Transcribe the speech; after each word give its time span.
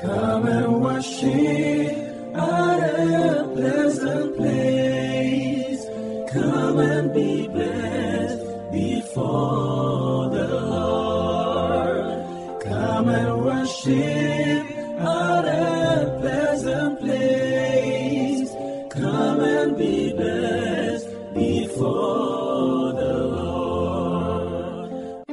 Come 0.00 0.46
and 0.46 0.82
worship 0.82 1.92
at 2.34 2.80
a 2.80 3.50
pleasant 3.54 4.36
place. 4.36 5.84
Come 6.30 6.78
and 6.80 7.12
be 7.14 7.48
blessed 7.48 8.72
before 8.72 10.28
the 10.30 10.48
Lord. 10.48 12.62
Come 12.62 13.08
and 13.08 13.44
worship 13.44 14.66
at 15.00 15.44
a 15.46 16.18
pleasant 16.20 16.98
place. 17.00 18.50
Come 18.90 19.40
and 19.40 19.76
be 19.78 20.12
blessed 20.12 21.08
before 21.34 22.92
the 22.92 23.18
Lord. 23.24 25.24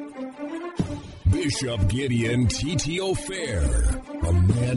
Bishop 1.32 1.88
Gideon 1.90 2.48
Titi 2.48 3.00
Ofei, 3.00 3.93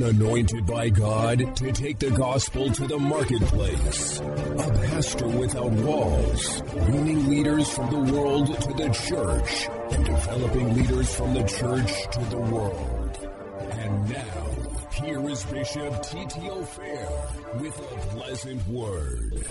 anointed 0.06 0.66
by 0.66 0.88
God 0.88 1.56
to 1.56 1.72
take 1.72 1.98
the 1.98 2.10
gospel 2.10 2.70
to 2.70 2.86
the 2.86 2.98
marketplace, 2.98 4.20
a 4.20 4.70
pastor 4.86 5.26
without 5.26 5.70
walls, 5.72 6.62
bringing 6.86 7.28
leaders 7.28 7.68
from 7.70 7.90
the 7.90 8.12
world 8.12 8.46
to 8.60 8.72
the 8.74 8.88
church, 8.90 9.68
and 9.90 10.04
developing 10.04 10.74
leaders 10.74 11.14
from 11.14 11.34
the 11.34 11.42
church 11.44 11.92
to 12.12 12.20
the 12.30 12.38
world. 12.38 13.28
And 13.70 14.10
now, 14.10 14.90
here 14.92 15.28
is 15.28 15.44
Bishop 15.44 16.02
Titi 16.02 16.48
Ofei 16.48 17.60
with 17.60 17.78
a 17.78 17.96
pleasant 18.16 18.66
word. 18.68 19.46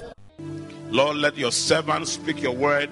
Lord, 0.89 1.17
let 1.17 1.37
your 1.37 1.51
servants 1.51 2.13
speak 2.13 2.41
your 2.41 2.55
word 2.55 2.89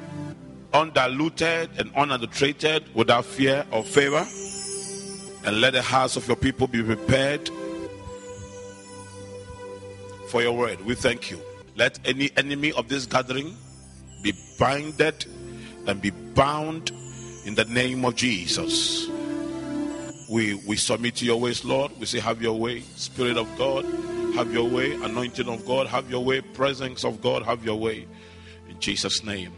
undiluted 0.73 1.70
and 1.78 1.95
unadulterated 1.95 2.84
without 2.95 3.26
fear 3.26 3.66
or 3.72 3.84
favor. 3.84 4.26
And 5.45 5.62
let 5.62 5.73
the 5.73 5.82
hearts 5.82 6.16
of 6.16 6.28
your 6.28 6.38
people 6.38 6.68
be 6.68 6.82
prepared 6.82 7.50
for 10.34 10.42
your 10.42 10.54
word. 10.54 10.84
We 10.84 10.96
thank 10.96 11.30
you. 11.30 11.39
Let 11.76 12.00
any 12.06 12.31
enemy 12.36 12.72
of 12.72 12.89
this 12.89 13.06
gathering 13.06 13.56
be 14.23 14.34
binded 14.58 15.28
and 15.86 16.02
be 16.02 16.09
bound 16.09 16.92
in 17.45 17.53
the 17.53 17.66
name 17.66 18.03
of 18.03 18.16
Jesus. 18.16 19.08
We 20.28 20.56
we 20.66 20.76
submit 20.76 21.17
to 21.17 21.26
your 21.26 21.39
ways, 21.39 21.64
Lord. 21.64 21.92
We 22.00 22.08
say, 22.08 22.20
Have 22.20 22.42
your 22.42 22.58
way, 22.58 22.80
Spirit 22.95 23.38
of 23.38 23.48
God, 23.59 23.86
have 24.34 24.52
your 24.52 24.67
way, 24.67 24.94
anointing 24.94 25.48
of 25.48 25.67
God, 25.67 25.86
have 25.86 26.09
your 26.09 26.26
way, 26.26 26.42
presence 26.42 27.06
of 27.06 27.22
God, 27.22 27.44
have 27.44 27.64
your 27.64 27.80
way. 27.80 28.08
In 28.67 28.80
Jesus' 28.80 29.23
name. 29.23 29.54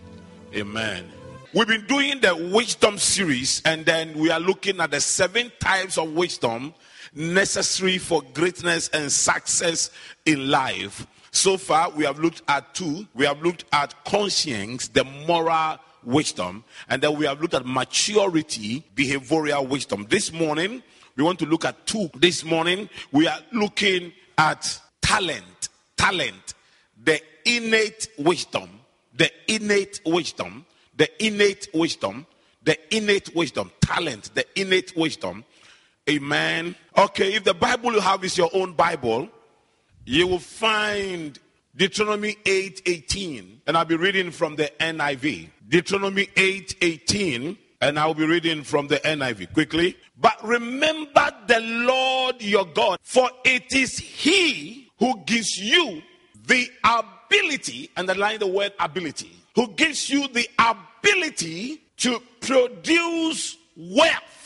Amen. 0.53 1.05
We've 1.53 1.69
been 1.69 1.87
doing 1.87 2.19
the 2.19 2.51
wisdom 2.53 2.97
series, 2.97 3.61
and 3.63 3.85
then 3.85 4.13
we 4.19 4.29
are 4.29 4.41
looking 4.41 4.81
at 4.81 4.91
the 4.91 4.99
seven 4.99 5.53
types 5.61 5.97
of 5.97 6.11
wisdom 6.11 6.73
necessary 7.15 7.97
for 7.97 8.21
greatness 8.33 8.89
and 8.89 9.11
success 9.11 9.89
in 10.25 10.49
life. 10.49 11.07
So 11.31 11.57
far, 11.57 11.89
we 11.89 12.05
have 12.05 12.19
looked 12.19 12.43
at 12.47 12.73
two. 12.73 13.07
We 13.13 13.25
have 13.25 13.41
looked 13.41 13.65
at 13.71 14.05
conscience, 14.05 14.89
the 14.89 15.03
moral 15.03 15.77
wisdom, 16.03 16.63
and 16.87 17.01
then 17.01 17.17
we 17.17 17.25
have 17.25 17.41
looked 17.41 17.55
at 17.55 17.65
maturity, 17.65 18.83
behavioral 18.95 19.67
wisdom. 19.67 20.05
This 20.09 20.31
morning, 20.31 20.83
we 21.15 21.23
want 21.23 21.39
to 21.39 21.45
look 21.45 21.65
at 21.65 21.85
two. 21.85 22.09
This 22.15 22.43
morning, 22.43 22.89
we 23.11 23.27
are 23.27 23.39
looking 23.51 24.13
at 24.37 24.79
talent, 25.01 25.69
talent, 25.97 26.53
the 27.03 27.19
innate 27.45 28.09
wisdom, 28.17 28.69
the 29.15 29.31
innate 29.47 30.01
wisdom, 30.05 30.65
the 30.95 31.09
innate 31.25 31.67
wisdom, 31.73 32.25
the 32.63 32.95
innate 32.95 33.35
wisdom, 33.35 33.71
talent, 33.81 34.31
the 34.35 34.45
innate 34.59 34.95
wisdom. 34.95 35.43
Amen. 36.09 36.75
Okay, 36.97 37.33
if 37.33 37.43
the 37.43 37.53
Bible 37.53 37.91
you 37.91 37.99
have 37.99 38.23
is 38.23 38.37
your 38.37 38.49
own 38.53 38.71
Bible, 38.71 39.27
you 40.05 40.27
will 40.27 40.39
find 40.39 41.37
Deuteronomy 41.75 42.37
8 42.45 42.83
18, 42.85 43.61
and 43.67 43.77
I'll 43.77 43.83
be 43.83 43.97
reading 43.97 44.31
from 44.31 44.55
the 44.55 44.71
NIV. 44.79 45.49
Deuteronomy 45.67 46.29
8 46.37 46.77
18, 46.81 47.57
and 47.81 47.99
I'll 47.99 48.13
be 48.13 48.25
reading 48.25 48.63
from 48.63 48.87
the 48.87 48.95
NIV 48.99 49.51
quickly. 49.51 49.97
But 50.17 50.41
remember 50.41 51.31
the 51.47 51.59
Lord 51.59 52.41
your 52.41 52.65
God, 52.65 52.99
for 53.03 53.29
it 53.43 53.73
is 53.73 53.97
He 53.97 54.89
who 54.97 55.21
gives 55.25 55.57
you 55.57 56.01
the 56.47 56.69
ability, 56.85 57.89
and 57.97 58.09
underline 58.09 58.39
the 58.39 58.47
word 58.47 58.71
ability, 58.79 59.31
who 59.53 59.67
gives 59.73 60.09
you 60.09 60.29
the 60.29 60.47
ability 60.57 61.81
to 61.97 62.21
produce 62.39 63.57
wealth. 63.75 64.44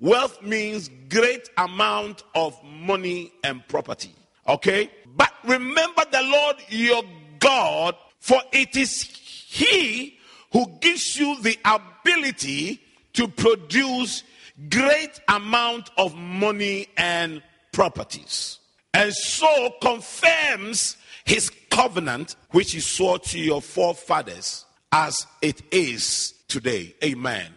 Wealth 0.00 0.42
means 0.42 0.90
great 1.08 1.48
amount 1.56 2.22
of 2.34 2.58
money 2.64 3.32
and 3.42 3.66
property. 3.68 4.14
Okay? 4.46 4.90
But 5.16 5.32
remember 5.44 6.02
the 6.10 6.22
Lord 6.22 6.56
your 6.68 7.02
God, 7.38 7.96
for 8.20 8.40
it 8.52 8.76
is 8.76 9.02
He 9.02 10.18
who 10.52 10.66
gives 10.80 11.16
you 11.16 11.40
the 11.42 11.58
ability 11.64 12.80
to 13.14 13.28
produce 13.28 14.22
great 14.70 15.20
amount 15.28 15.90
of 15.96 16.14
money 16.14 16.88
and 16.96 17.42
properties. 17.72 18.58
And 18.94 19.12
so 19.12 19.74
confirms 19.82 20.96
his 21.24 21.50
covenant 21.70 22.36
which 22.52 22.72
he 22.72 22.80
swore 22.80 23.18
to 23.18 23.38
your 23.38 23.60
forefathers 23.60 24.64
as 24.92 25.26
it 25.42 25.60
is 25.70 26.32
today. 26.48 26.94
Amen. 27.04 27.52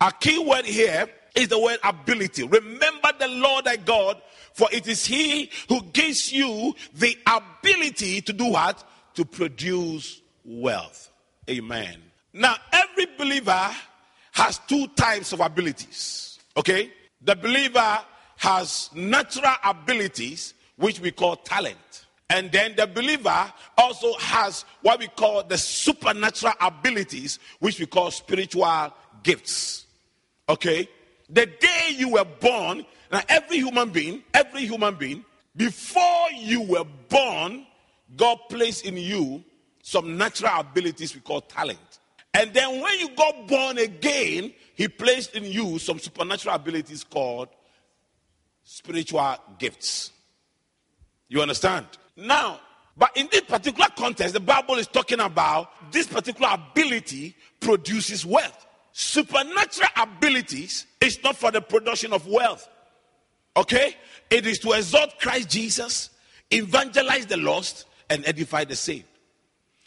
A 0.00 0.12
key 0.12 0.38
word 0.38 0.64
here 0.64 1.08
is 1.38 1.48
the 1.48 1.58
word 1.58 1.78
ability. 1.84 2.42
Remember 2.42 3.08
the 3.18 3.28
Lord 3.28 3.64
thy 3.64 3.76
God, 3.76 4.20
for 4.52 4.68
it 4.72 4.86
is 4.88 5.06
he 5.06 5.50
who 5.68 5.82
gives 5.92 6.32
you 6.32 6.74
the 6.94 7.16
ability 7.26 8.20
to 8.22 8.32
do 8.32 8.46
what? 8.46 8.82
To 9.14 9.24
produce 9.24 10.20
wealth. 10.44 11.10
Amen. 11.48 12.02
Now, 12.32 12.56
every 12.72 13.06
believer 13.16 13.70
has 14.32 14.58
two 14.66 14.86
types 14.88 15.32
of 15.32 15.40
abilities. 15.40 16.38
Okay? 16.56 16.92
The 17.22 17.36
believer 17.36 17.98
has 18.36 18.90
natural 18.94 19.54
abilities, 19.64 20.54
which 20.76 21.00
we 21.00 21.10
call 21.10 21.36
talent. 21.36 22.06
And 22.30 22.52
then 22.52 22.74
the 22.76 22.86
believer 22.86 23.52
also 23.76 24.12
has 24.18 24.64
what 24.82 24.98
we 24.98 25.08
call 25.08 25.42
the 25.44 25.56
supernatural 25.56 26.52
abilities, 26.60 27.38
which 27.58 27.80
we 27.80 27.86
call 27.86 28.10
spiritual 28.10 28.92
gifts. 29.22 29.86
Okay? 30.48 30.88
The 31.28 31.46
day 31.46 31.90
you 31.96 32.10
were 32.10 32.24
born, 32.24 32.84
now 33.12 33.20
every 33.28 33.58
human 33.58 33.90
being, 33.90 34.22
every 34.32 34.66
human 34.66 34.94
being, 34.94 35.24
before 35.56 36.30
you 36.36 36.62
were 36.62 36.84
born, 37.08 37.66
God 38.16 38.38
placed 38.48 38.84
in 38.84 38.96
you 38.96 39.44
some 39.82 40.16
natural 40.16 40.60
abilities 40.60 41.14
we 41.14 41.20
call 41.20 41.40
talent. 41.40 41.98
And 42.34 42.52
then 42.52 42.80
when 42.80 42.98
you 42.98 43.10
got 43.16 43.46
born 43.46 43.78
again, 43.78 44.52
He 44.74 44.88
placed 44.88 45.34
in 45.34 45.44
you 45.44 45.78
some 45.78 45.98
supernatural 45.98 46.54
abilities 46.54 47.04
called 47.04 47.48
spiritual 48.62 49.36
gifts. 49.58 50.12
You 51.28 51.42
understand? 51.42 51.86
Now, 52.16 52.60
but 52.96 53.16
in 53.16 53.28
this 53.30 53.42
particular 53.42 53.88
context, 53.96 54.34
the 54.34 54.40
Bible 54.40 54.74
is 54.76 54.86
talking 54.86 55.20
about 55.20 55.92
this 55.92 56.06
particular 56.06 56.50
ability 56.52 57.36
produces 57.60 58.26
wealth. 58.26 58.66
Supernatural 59.00 59.90
abilities 59.94 60.84
is 61.00 61.22
not 61.22 61.36
for 61.36 61.52
the 61.52 61.60
production 61.60 62.12
of 62.12 62.26
wealth. 62.26 62.68
Okay? 63.56 63.94
It 64.28 64.44
is 64.44 64.58
to 64.58 64.72
exalt 64.72 65.20
Christ 65.20 65.50
Jesus, 65.50 66.10
evangelize 66.50 67.24
the 67.26 67.36
lost, 67.36 67.84
and 68.10 68.26
edify 68.26 68.64
the 68.64 68.74
saved. 68.74 69.04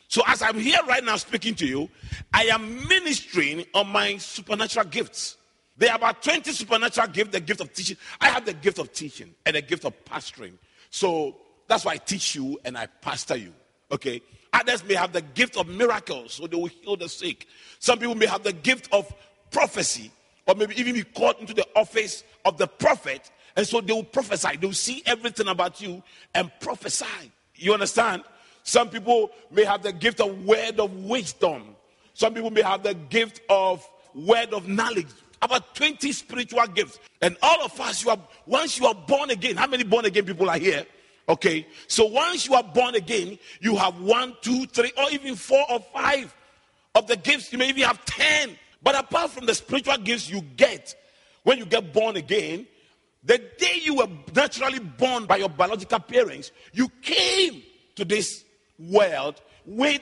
So, 0.07 0.21
as 0.25 0.41
I'm 0.41 0.57
here 0.57 0.79
right 0.87 1.03
now 1.03 1.17
speaking 1.17 1.55
to 1.55 1.67
you, 1.67 1.89
I 2.33 2.43
am 2.45 2.87
ministering 2.87 3.65
on 3.73 3.89
my 3.89 4.15
supernatural 4.15 4.85
gifts. 4.85 5.35
There 5.75 5.91
are 5.91 5.97
about 5.97 6.23
20 6.23 6.49
supernatural 6.53 7.07
gifts 7.07 7.31
the 7.31 7.41
gift 7.41 7.59
of 7.59 7.73
teaching. 7.73 7.97
I 8.21 8.29
have 8.29 8.45
the 8.45 8.53
gift 8.53 8.79
of 8.79 8.93
teaching 8.93 9.35
and 9.45 9.57
the 9.57 9.61
gift 9.61 9.83
of 9.83 9.93
pastoring. 10.05 10.53
So, 10.89 11.35
that's 11.67 11.83
why 11.83 11.91
I 11.91 11.97
teach 11.97 12.35
you 12.35 12.61
and 12.63 12.77
I 12.77 12.85
pastor 12.85 13.35
you. 13.35 13.53
Okay? 13.91 14.21
Others 14.53 14.83
may 14.85 14.95
have 14.95 15.13
the 15.13 15.21
gift 15.21 15.57
of 15.57 15.67
miracles, 15.67 16.33
so 16.33 16.47
they 16.47 16.57
will 16.57 16.67
heal 16.67 16.97
the 16.97 17.07
sick. 17.07 17.47
Some 17.79 17.99
people 17.99 18.15
may 18.15 18.25
have 18.25 18.43
the 18.43 18.53
gift 18.53 18.89
of 18.91 19.11
prophecy, 19.49 20.11
or 20.45 20.55
maybe 20.55 20.79
even 20.79 20.93
be 20.93 21.03
called 21.03 21.35
into 21.39 21.53
the 21.53 21.65
office 21.75 22.23
of 22.45 22.57
the 22.57 22.67
prophet, 22.67 23.31
and 23.55 23.65
so 23.65 23.81
they 23.81 23.93
will 23.93 24.03
prophesy. 24.03 24.57
They 24.57 24.67
will 24.67 24.73
see 24.73 25.03
everything 25.05 25.47
about 25.47 25.81
you 25.81 26.03
and 26.33 26.51
prophesy. 26.59 27.31
You 27.55 27.73
understand? 27.73 28.23
Some 28.63 28.89
people 28.89 29.31
may 29.51 29.63
have 29.63 29.83
the 29.83 29.93
gift 29.93 30.19
of 30.19 30.45
word 30.45 30.79
of 30.79 30.93
wisdom. 30.95 31.75
Some 32.13 32.33
people 32.33 32.51
may 32.51 32.61
have 32.61 32.83
the 32.83 32.93
gift 32.93 33.41
of 33.49 33.87
word 34.13 34.53
of 34.53 34.67
knowledge. 34.67 35.07
About 35.41 35.73
20 35.75 36.11
spiritual 36.11 36.65
gifts. 36.67 36.99
And 37.21 37.35
all 37.41 37.63
of 37.63 37.79
us, 37.81 38.03
you 38.03 38.11
are 38.11 38.19
once 38.45 38.79
you 38.79 38.85
are 38.85 38.93
born 38.93 39.31
again. 39.31 39.55
How 39.55 39.67
many 39.67 39.83
born 39.83 40.05
again 40.05 40.25
people 40.25 40.49
are 40.49 40.59
here? 40.59 40.85
Okay. 41.31 41.65
So 41.87 42.05
once 42.05 42.47
you 42.47 42.53
are 42.55 42.63
born 42.63 42.95
again, 42.95 43.39
you 43.59 43.75
have 43.77 43.99
one, 43.99 44.35
two, 44.41 44.65
three, 44.67 44.91
or 44.97 45.09
even 45.11 45.35
four 45.35 45.65
or 45.69 45.79
five 45.93 46.35
of 46.93 47.07
the 47.07 47.15
gifts. 47.15 47.51
You 47.51 47.57
may 47.57 47.69
even 47.69 47.83
have 47.83 48.03
ten. 48.05 48.57
But 48.83 48.95
apart 48.95 49.31
from 49.31 49.45
the 49.45 49.55
spiritual 49.55 49.97
gifts 49.97 50.29
you 50.29 50.41
get 50.41 50.95
when 51.43 51.57
you 51.57 51.65
get 51.65 51.93
born 51.93 52.17
again, 52.17 52.67
The 53.23 53.37
day 53.37 53.79
you 53.83 53.95
were 53.95 54.07
naturally 54.35 54.79
born 54.79 55.25
by 55.25 55.37
your 55.37 55.49
biological 55.49 55.99
parents, 55.99 56.51
you 56.73 56.89
came 57.01 57.61
to 57.95 58.05
this 58.05 58.43
world 58.79 59.39
with, 59.65 60.01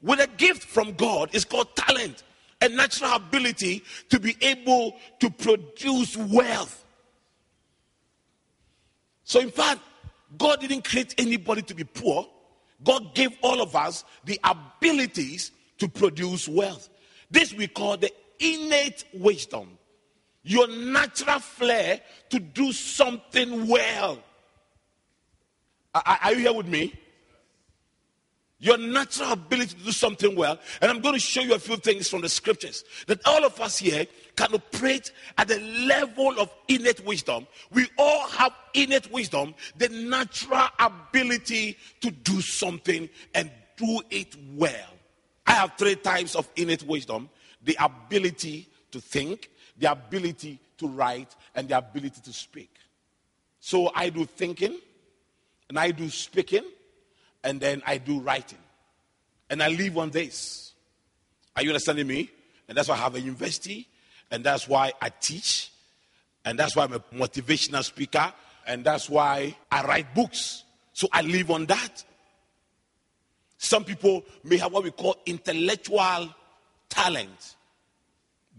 with 0.00 0.20
a 0.20 0.26
gift 0.26 0.62
from 0.62 0.92
God. 0.92 1.30
It's 1.32 1.44
called 1.44 1.76
talent, 1.76 2.22
a 2.62 2.68
natural 2.70 3.12
ability 3.12 3.84
to 4.08 4.18
be 4.18 4.36
able 4.40 4.96
to 5.20 5.28
produce 5.30 6.16
wealth. 6.16 6.84
So, 9.24 9.40
in 9.40 9.50
fact, 9.50 9.80
God 10.36 10.60
didn't 10.60 10.84
create 10.84 11.14
anybody 11.18 11.62
to 11.62 11.74
be 11.74 11.84
poor. 11.84 12.28
God 12.84 13.14
gave 13.14 13.36
all 13.42 13.60
of 13.60 13.74
us 13.74 14.04
the 14.24 14.38
abilities 14.44 15.52
to 15.78 15.88
produce 15.88 16.48
wealth. 16.48 16.88
This 17.30 17.54
we 17.54 17.68
call 17.68 17.96
the 17.96 18.12
innate 18.38 19.04
wisdom, 19.14 19.78
your 20.42 20.68
natural 20.68 21.40
flair 21.40 22.00
to 22.30 22.38
do 22.38 22.72
something 22.72 23.66
well. 23.66 24.18
Are, 25.94 26.18
are 26.22 26.32
you 26.32 26.40
here 26.40 26.52
with 26.52 26.66
me? 26.66 26.92
Your 28.66 28.78
natural 28.78 29.30
ability 29.30 29.76
to 29.76 29.84
do 29.84 29.92
something 29.92 30.34
well. 30.34 30.58
And 30.82 30.90
I'm 30.90 31.00
going 31.00 31.14
to 31.14 31.20
show 31.20 31.40
you 31.40 31.54
a 31.54 31.58
few 31.60 31.76
things 31.76 32.08
from 32.08 32.22
the 32.22 32.28
scriptures 32.28 32.82
that 33.06 33.24
all 33.24 33.44
of 33.44 33.60
us 33.60 33.78
here 33.78 34.06
can 34.34 34.52
operate 34.52 35.12
at 35.38 35.46
the 35.46 35.60
level 35.60 36.34
of 36.40 36.50
innate 36.66 37.06
wisdom. 37.06 37.46
We 37.72 37.86
all 37.96 38.26
have 38.26 38.52
innate 38.74 39.12
wisdom, 39.12 39.54
the 39.76 39.88
natural 39.88 40.66
ability 40.80 41.78
to 42.00 42.10
do 42.10 42.40
something 42.40 43.08
and 43.36 43.52
do 43.76 44.00
it 44.10 44.34
well. 44.56 44.90
I 45.46 45.52
have 45.52 45.74
three 45.78 45.94
types 45.94 46.34
of 46.34 46.48
innate 46.56 46.82
wisdom 46.82 47.30
the 47.62 47.76
ability 47.78 48.68
to 48.90 49.00
think, 49.00 49.48
the 49.78 49.92
ability 49.92 50.58
to 50.78 50.88
write, 50.88 51.36
and 51.54 51.68
the 51.68 51.78
ability 51.78 52.20
to 52.20 52.32
speak. 52.32 52.74
So 53.60 53.92
I 53.94 54.08
do 54.08 54.24
thinking, 54.24 54.76
and 55.68 55.78
I 55.78 55.92
do 55.92 56.08
speaking, 56.08 56.64
and 57.44 57.60
then 57.60 57.82
I 57.86 57.98
do 57.98 58.20
writing. 58.20 58.58
And 59.48 59.62
I 59.62 59.68
live 59.68 59.96
on 59.98 60.10
this. 60.10 60.72
Are 61.54 61.62
you 61.62 61.70
understanding 61.70 62.06
me? 62.06 62.30
And 62.68 62.76
that's 62.76 62.88
why 62.88 62.96
I 62.96 62.98
have 62.98 63.14
a 63.14 63.20
university, 63.20 63.88
and 64.30 64.42
that's 64.42 64.66
why 64.66 64.92
I 65.00 65.10
teach, 65.20 65.70
and 66.44 66.58
that's 66.58 66.74
why 66.74 66.84
I'm 66.84 66.94
a 66.94 67.00
motivational 67.14 67.84
speaker, 67.84 68.32
and 68.66 68.84
that's 68.84 69.08
why 69.08 69.56
I 69.70 69.84
write 69.84 70.14
books. 70.14 70.64
So 70.92 71.08
I 71.12 71.22
live 71.22 71.50
on 71.50 71.66
that. 71.66 72.04
Some 73.58 73.84
people 73.84 74.24
may 74.42 74.56
have 74.58 74.72
what 74.72 74.82
we 74.82 74.90
call 74.90 75.16
intellectual 75.26 76.34
talent. 76.88 77.56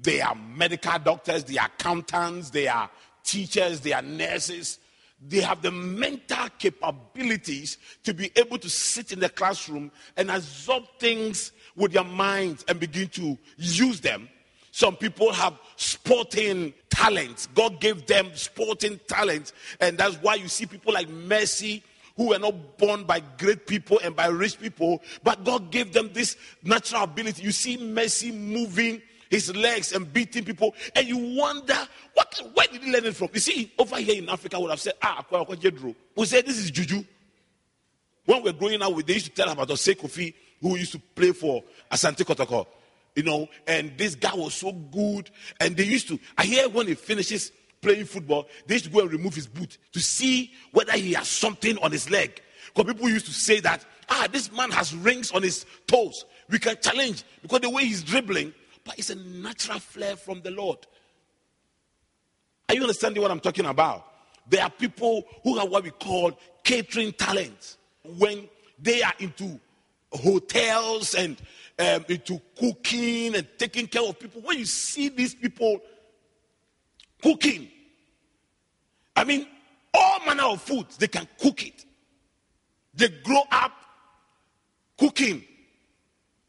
They 0.01 0.21
are 0.21 0.35
medical 0.35 0.99
doctors, 0.99 1.43
they 1.43 1.57
are 1.57 1.67
accountants, 1.67 2.51
they 2.51 2.67
are 2.67 2.89
teachers, 3.23 3.81
they 3.81 3.93
are 3.93 4.01
nurses. 4.01 4.79
They 5.25 5.41
have 5.41 5.61
the 5.61 5.71
mental 5.71 6.47
capabilities 6.59 7.77
to 8.03 8.13
be 8.13 8.31
able 8.35 8.59
to 8.59 8.69
sit 8.69 9.11
in 9.11 9.19
the 9.19 9.29
classroom 9.29 9.91
and 10.15 10.29
absorb 10.29 10.83
things 10.99 11.51
with 11.75 11.93
their 11.93 12.03
minds 12.03 12.63
and 12.67 12.79
begin 12.79 13.07
to 13.09 13.37
use 13.57 13.99
them. 13.99 14.29
Some 14.71 14.95
people 14.95 15.31
have 15.31 15.57
sporting 15.75 16.73
talents. 16.89 17.47
God 17.47 17.81
gave 17.81 18.05
them 18.05 18.29
sporting 18.35 18.99
talents. 19.07 19.53
And 19.79 19.97
that's 19.97 20.15
why 20.17 20.35
you 20.35 20.47
see 20.47 20.67
people 20.67 20.93
like 20.93 21.07
Messi 21.07 21.81
who 22.15 22.29
were 22.29 22.39
not 22.39 22.77
born 22.77 23.03
by 23.03 23.21
great 23.37 23.65
people 23.67 23.99
and 24.03 24.15
by 24.15 24.27
rich 24.27 24.59
people, 24.59 25.01
but 25.23 25.43
God 25.43 25.71
gave 25.71 25.93
them 25.93 26.09
this 26.13 26.35
natural 26.63 27.03
ability. 27.03 27.43
You 27.43 27.51
see 27.51 27.77
Messi 27.77 28.33
moving 28.33 29.01
his 29.29 29.55
legs 29.55 29.93
and 29.93 30.11
beating 30.11 30.43
people, 30.43 30.75
and 30.95 31.07
you 31.07 31.17
wonder 31.37 31.77
what 32.13 32.41
where 32.53 32.67
did 32.67 32.83
he 32.83 32.91
learn 32.91 33.05
it 33.05 33.15
from? 33.15 33.29
You 33.33 33.39
see, 33.39 33.71
over 33.77 33.97
here 33.97 34.21
in 34.21 34.29
Africa, 34.29 34.59
would 34.59 34.69
have 34.69 34.79
said, 34.79 34.93
Ah, 35.01 35.25
we 35.29 36.25
said 36.25 36.45
this 36.45 36.57
is 36.57 36.71
juju. 36.71 37.03
When 38.25 38.43
we 38.43 38.49
are 38.49 38.53
growing 38.53 38.81
up, 38.81 38.93
they 39.05 39.13
used 39.13 39.27
to 39.27 39.31
tell 39.31 39.49
about 39.49 39.69
Osei 39.69 39.95
Kofi, 39.95 40.33
who 40.61 40.75
used 40.75 40.91
to 40.91 40.99
play 40.99 41.31
for 41.31 41.63
Asante 41.91 42.25
Kotoko. 42.25 42.67
You 43.15 43.23
know, 43.23 43.47
and 43.65 43.97
this 43.97 44.15
guy 44.15 44.35
was 44.35 44.53
so 44.53 44.71
good. 44.71 45.31
And 45.59 45.75
they 45.75 45.85
used 45.85 46.07
to, 46.09 46.19
I 46.37 46.43
hear 46.43 46.69
when 46.69 46.87
he 46.87 46.93
finishes 46.93 47.51
playing 47.81 48.05
football, 48.05 48.47
they 48.67 48.75
used 48.75 48.85
to 48.85 48.91
go 48.91 48.99
and 48.99 49.11
remove 49.11 49.33
his 49.33 49.47
boot 49.47 49.77
to 49.93 49.99
see 49.99 50.51
whether 50.71 50.91
he 50.91 51.13
has 51.13 51.27
something 51.27 51.77
on 51.79 51.91
his 51.91 52.09
leg. 52.09 52.41
Because 52.75 52.93
people 52.93 53.09
used 53.09 53.25
to 53.27 53.33
say 53.33 53.59
that, 53.61 53.85
ah, 54.09 54.27
this 54.31 54.51
man 54.51 54.71
has 54.71 54.93
rings 54.93 55.31
on 55.31 55.41
his 55.41 55.65
toes. 55.87 56.25
We 56.49 56.59
can 56.59 56.75
challenge 56.81 57.23
because 57.41 57.61
the 57.61 57.69
way 57.69 57.85
he's 57.85 58.03
dribbling, 58.03 58.53
it's 58.97 59.09
a 59.09 59.15
natural 59.15 59.79
flair 59.79 60.15
from 60.15 60.41
the 60.41 60.51
Lord. 60.51 60.79
Are 62.69 62.75
you 62.75 62.81
understanding 62.81 63.21
what 63.21 63.31
I'm 63.31 63.39
talking 63.39 63.65
about? 63.65 64.05
There 64.49 64.63
are 64.63 64.69
people 64.69 65.23
who 65.43 65.57
have 65.57 65.69
what 65.69 65.83
we 65.83 65.91
call 65.91 66.37
catering 66.63 67.13
talent. 67.13 67.77
When 68.03 68.47
they 68.79 69.01
are 69.01 69.13
into 69.19 69.59
hotels 70.11 71.15
and 71.15 71.37
um, 71.79 72.05
into 72.07 72.41
cooking 72.57 73.35
and 73.35 73.47
taking 73.57 73.87
care 73.87 74.03
of 74.03 74.19
people, 74.19 74.41
when 74.41 74.59
you 74.59 74.65
see 74.65 75.09
these 75.09 75.35
people 75.35 75.81
cooking, 77.21 77.69
I 79.15 79.23
mean, 79.23 79.47
all 79.93 80.19
manner 80.25 80.43
of 80.43 80.61
food, 80.61 80.87
they 80.99 81.07
can 81.07 81.27
cook 81.39 81.65
it. 81.65 81.85
They 82.93 83.09
grow 83.23 83.43
up 83.51 83.73
cooking. 84.97 85.43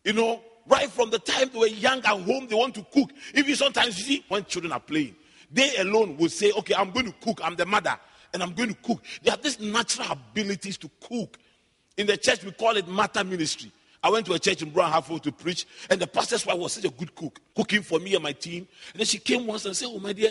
You 0.05 0.13
know, 0.13 0.43
right 0.69 0.91
from 0.91 1.11
the 1.11 1.19
time 1.19 1.51
they 1.53 1.59
were 1.59 1.67
young 1.67 1.99
at 1.99 2.07
home, 2.07 2.47
they 2.49 2.55
want 2.55 2.75
to 2.77 2.87
cook. 2.93 3.11
If 3.35 3.49
you 3.49 3.55
sometimes 3.55 3.99
you 3.99 4.05
see 4.05 4.25
when 4.29 4.45
children 4.45 4.73
are 4.73 4.81
playing, 4.81 5.17
they 5.51 5.77
alone 5.77 6.17
will 6.17 6.29
say, 6.29 6.53
Okay, 6.53 6.75
I'm 6.75 6.91
going 6.91 7.07
to 7.07 7.15
cook. 7.21 7.41
I'm 7.43 7.57
the 7.57 7.67
mother, 7.67 7.97
and 8.33 8.43
I'm 8.43 8.53
going 8.53 8.71
to 8.71 8.77
cook. 8.77 9.03
They 9.23 9.31
have 9.31 9.43
these 9.43 9.61
natural 9.61 10.13
abilities 10.13 10.77
to 10.79 10.91
cook. 11.01 11.39
In 11.97 12.07
the 12.07 12.17
church, 12.17 12.45
we 12.45 12.53
call 12.53 12.77
it 12.77 12.87
Martha 12.87 13.25
ministry. 13.25 13.73
I 14.03 14.11
went 14.11 14.27
to 14.27 14.33
a 14.33 14.39
church 14.39 14.63
in 14.63 14.71
Brown 14.71 14.93
Hartford 14.93 15.25
to 15.25 15.33
preach, 15.33 15.67
and 15.91 16.01
the 16.01 16.07
pastor's 16.07 16.47
wife 16.47 16.57
was 16.57 16.73
such 16.75 16.85
a 16.85 16.91
good 16.91 17.15
cook, 17.15 17.41
cooking 17.57 17.83
for 17.83 17.99
me 17.99 18.15
and 18.15 18.23
my 18.23 18.33
team. 18.33 18.69
And 18.93 19.01
then 19.01 19.07
she 19.07 19.19
came 19.19 19.47
once 19.47 19.65
and 19.67 19.77
said, 19.77 19.89
Oh, 19.91 19.99
my 19.99 20.13
dear, 20.13 20.31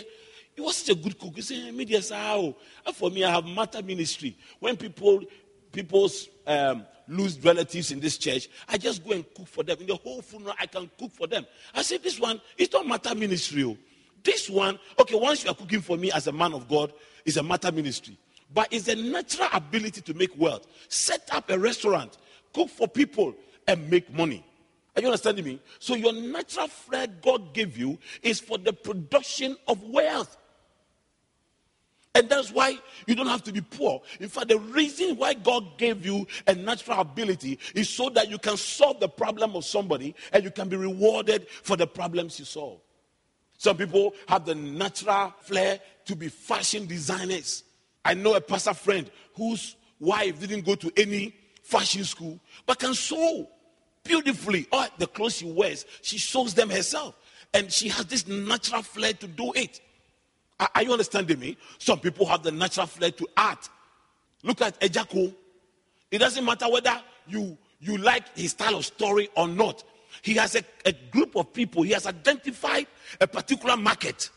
he 0.54 0.62
was 0.62 0.76
such 0.76 0.96
a 0.96 0.98
good 0.98 1.18
cook. 1.18 1.36
He 1.36 1.42
said, 1.42 1.74
media 1.74 2.00
how? 2.10 2.56
For 2.94 3.10
me, 3.10 3.24
I 3.24 3.30
have 3.30 3.44
Martha 3.44 3.82
ministry. 3.82 4.36
When 4.58 4.76
people 4.76 5.22
people's 5.70 6.28
um, 6.46 6.86
lose 7.08 7.42
relatives 7.42 7.90
in 7.90 8.00
this 8.00 8.18
church, 8.18 8.48
I 8.68 8.78
just 8.78 9.04
go 9.04 9.12
and 9.12 9.24
cook 9.34 9.48
for 9.48 9.62
them. 9.64 9.78
In 9.80 9.86
the 9.86 9.96
whole 9.96 10.22
funeral, 10.22 10.54
I 10.58 10.66
can 10.66 10.90
cook 10.98 11.12
for 11.12 11.26
them. 11.26 11.46
I 11.74 11.82
said, 11.82 12.02
this 12.02 12.20
one, 12.20 12.40
it's 12.56 12.72
not 12.72 12.86
Martha 12.86 13.14
ministry. 13.14 13.64
Oh. 13.64 13.76
This 14.22 14.50
one, 14.50 14.78
okay, 14.98 15.14
once 15.14 15.44
you 15.44 15.50
are 15.50 15.54
cooking 15.54 15.80
for 15.80 15.96
me 15.96 16.10
as 16.12 16.26
a 16.26 16.32
man 16.32 16.52
of 16.52 16.68
God, 16.68 16.92
it's 17.24 17.36
a 17.36 17.42
Martha 17.42 17.72
ministry. 17.72 18.18
But 18.52 18.68
it's 18.70 18.88
a 18.88 18.94
natural 18.94 19.48
ability 19.52 20.00
to 20.02 20.14
make 20.14 20.38
wealth. 20.38 20.66
Set 20.88 21.28
up 21.32 21.50
a 21.50 21.58
restaurant, 21.58 22.18
cook 22.52 22.68
for 22.68 22.88
people, 22.88 23.34
and 23.66 23.90
make 23.90 24.12
money. 24.12 24.44
Are 24.96 25.00
you 25.00 25.08
understanding 25.08 25.44
me? 25.44 25.60
So 25.78 25.94
your 25.94 26.12
natural 26.12 26.66
flair 26.66 27.06
God 27.06 27.54
gave 27.54 27.76
you 27.76 27.98
is 28.22 28.40
for 28.40 28.58
the 28.58 28.72
production 28.72 29.56
of 29.68 29.82
wealth. 29.84 30.36
And 32.14 32.28
that's 32.28 32.50
why 32.50 32.78
you 33.06 33.14
don't 33.14 33.26
have 33.26 33.42
to 33.44 33.52
be 33.52 33.60
poor. 33.60 34.02
In 34.18 34.28
fact, 34.28 34.48
the 34.48 34.58
reason 34.58 35.16
why 35.16 35.34
God 35.34 35.78
gave 35.78 36.04
you 36.04 36.26
a 36.46 36.54
natural 36.54 37.00
ability 37.00 37.58
is 37.74 37.88
so 37.88 38.08
that 38.10 38.30
you 38.30 38.38
can 38.38 38.56
solve 38.56 38.98
the 38.98 39.08
problem 39.08 39.54
of 39.54 39.64
somebody 39.64 40.14
and 40.32 40.42
you 40.42 40.50
can 40.50 40.68
be 40.68 40.76
rewarded 40.76 41.48
for 41.48 41.76
the 41.76 41.86
problems 41.86 42.38
you 42.38 42.44
solve. 42.44 42.80
Some 43.58 43.76
people 43.76 44.14
have 44.28 44.46
the 44.46 44.54
natural 44.54 45.34
flair 45.40 45.80
to 46.06 46.16
be 46.16 46.28
fashion 46.28 46.86
designers. 46.86 47.64
I 48.04 48.14
know 48.14 48.34
a 48.34 48.40
pastor 48.40 48.74
friend 48.74 49.10
whose 49.34 49.76
wife 50.00 50.40
didn't 50.40 50.64
go 50.64 50.74
to 50.76 50.92
any 50.96 51.34
fashion 51.62 52.04
school 52.04 52.40
but 52.66 52.78
can 52.78 52.94
sew 52.94 53.48
beautifully. 54.02 54.66
All 54.72 54.86
the 54.96 55.06
clothes 55.06 55.36
she 55.36 55.44
wears, 55.44 55.84
she 56.02 56.18
sews 56.18 56.54
them 56.54 56.70
herself. 56.70 57.14
And 57.52 57.72
she 57.72 57.88
has 57.88 58.06
this 58.06 58.26
natural 58.26 58.82
flair 58.82 59.12
to 59.14 59.26
do 59.26 59.52
it. 59.54 59.80
Are 60.60 60.82
you 60.82 60.92
understanding 60.92 61.38
me? 61.38 61.56
Some 61.78 62.00
people 62.00 62.26
have 62.26 62.42
the 62.42 62.50
natural 62.50 62.86
flair 62.86 63.10
to 63.12 63.28
art. 63.36 63.68
Look 64.42 64.60
at 64.60 64.80
Ejako. 64.80 65.34
It 66.10 66.18
doesn't 66.18 66.44
matter 66.44 66.68
whether 66.70 67.00
you, 67.26 67.56
you 67.80 67.98
like 67.98 68.36
his 68.36 68.52
style 68.52 68.76
of 68.76 68.84
story 68.84 69.28
or 69.36 69.46
not. 69.46 69.84
He 70.22 70.34
has 70.34 70.56
a, 70.56 70.64
a 70.84 70.92
group 70.92 71.36
of 71.36 71.52
people, 71.52 71.82
he 71.82 71.92
has 71.92 72.06
identified 72.06 72.86
a 73.20 73.26
particular 73.26 73.76
market 73.76 74.30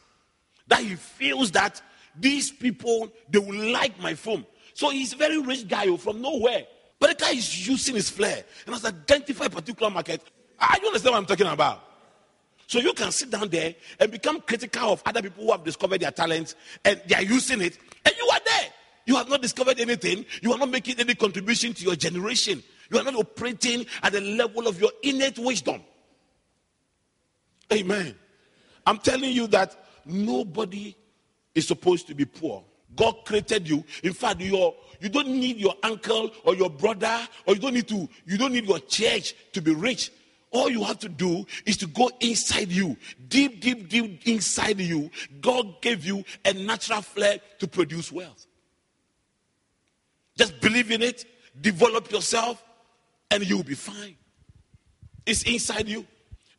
that 0.67 0.81
he 0.81 0.95
feels 0.95 1.51
that 1.51 1.81
these 2.15 2.51
people 2.51 3.11
they 3.29 3.39
will 3.39 3.71
like 3.71 3.99
my 3.99 4.13
film. 4.13 4.45
So 4.73 4.89
he's 4.89 5.13
a 5.13 5.17
very 5.17 5.39
rich 5.39 5.67
guy 5.67 5.87
oh, 5.87 5.97
from 5.97 6.21
nowhere. 6.21 6.65
But 6.99 7.17
the 7.17 7.25
guy 7.25 7.31
is 7.31 7.67
using 7.67 7.95
his 7.95 8.09
flair 8.09 8.43
and 8.65 8.75
has 8.75 8.85
identified 8.85 9.47
a 9.47 9.55
particular 9.55 9.89
market. 9.89 10.21
Are 10.59 10.77
you 10.79 10.87
understand 10.87 11.13
what 11.13 11.19
I'm 11.19 11.25
talking 11.25 11.47
about? 11.47 11.83
So 12.71 12.79
you 12.79 12.93
can 12.93 13.11
sit 13.11 13.29
down 13.29 13.49
there 13.49 13.75
and 13.99 14.09
become 14.09 14.39
critical 14.39 14.93
of 14.93 15.03
other 15.05 15.21
people 15.21 15.43
who 15.43 15.51
have 15.51 15.65
discovered 15.65 15.99
their 15.99 16.11
talents 16.11 16.55
and 16.85 17.01
they 17.05 17.15
are 17.15 17.21
using 17.21 17.59
it, 17.59 17.77
and 18.05 18.15
you 18.17 18.29
are 18.31 18.39
there. 18.45 18.69
You 19.05 19.17
have 19.17 19.27
not 19.27 19.41
discovered 19.41 19.77
anything. 19.77 20.25
You 20.41 20.53
are 20.53 20.57
not 20.57 20.69
making 20.69 20.97
any 20.97 21.13
contribution 21.15 21.73
to 21.73 21.83
your 21.83 21.97
generation. 21.97 22.63
You 22.89 22.97
are 22.97 23.03
not 23.03 23.15
operating 23.15 23.85
at 24.01 24.13
the 24.13 24.21
level 24.21 24.69
of 24.69 24.79
your 24.79 24.91
innate 25.03 25.37
wisdom. 25.37 25.81
Amen. 27.73 28.15
I'm 28.87 28.99
telling 28.99 29.33
you 29.33 29.47
that 29.47 29.75
nobody 30.05 30.95
is 31.53 31.67
supposed 31.67 32.07
to 32.07 32.15
be 32.15 32.23
poor. 32.23 32.63
God 32.95 33.25
created 33.25 33.67
you. 33.67 33.83
In 34.01 34.13
fact, 34.13 34.39
your 34.39 34.75
you 35.01 35.09
don't 35.09 35.27
need 35.27 35.57
your 35.57 35.75
uncle 35.83 36.31
or 36.45 36.55
your 36.55 36.69
brother, 36.69 37.19
or 37.45 37.55
you 37.55 37.59
don't 37.59 37.73
need 37.73 37.89
to, 37.89 38.07
you 38.25 38.37
don't 38.37 38.53
need 38.53 38.65
your 38.65 38.79
church 38.79 39.35
to 39.51 39.61
be 39.61 39.73
rich. 39.73 40.09
All 40.51 40.69
you 40.69 40.83
have 40.83 40.99
to 40.99 41.09
do 41.09 41.45
is 41.65 41.77
to 41.77 41.87
go 41.87 42.11
inside 42.19 42.69
you, 42.69 42.97
deep, 43.29 43.61
deep, 43.61 43.87
deep 43.87 44.27
inside 44.27 44.79
you. 44.79 45.09
God 45.39 45.81
gave 45.81 46.05
you 46.05 46.25
a 46.43 46.53
natural 46.53 47.01
flair 47.01 47.39
to 47.59 47.67
produce 47.67 48.11
wealth. 48.11 48.45
Just 50.37 50.59
believe 50.59 50.91
in 50.91 51.01
it, 51.01 51.25
develop 51.59 52.11
yourself, 52.11 52.63
and 53.29 53.47
you'll 53.47 53.63
be 53.63 53.75
fine. 53.75 54.15
It's 55.25 55.43
inside 55.43 55.87
you. 55.87 56.05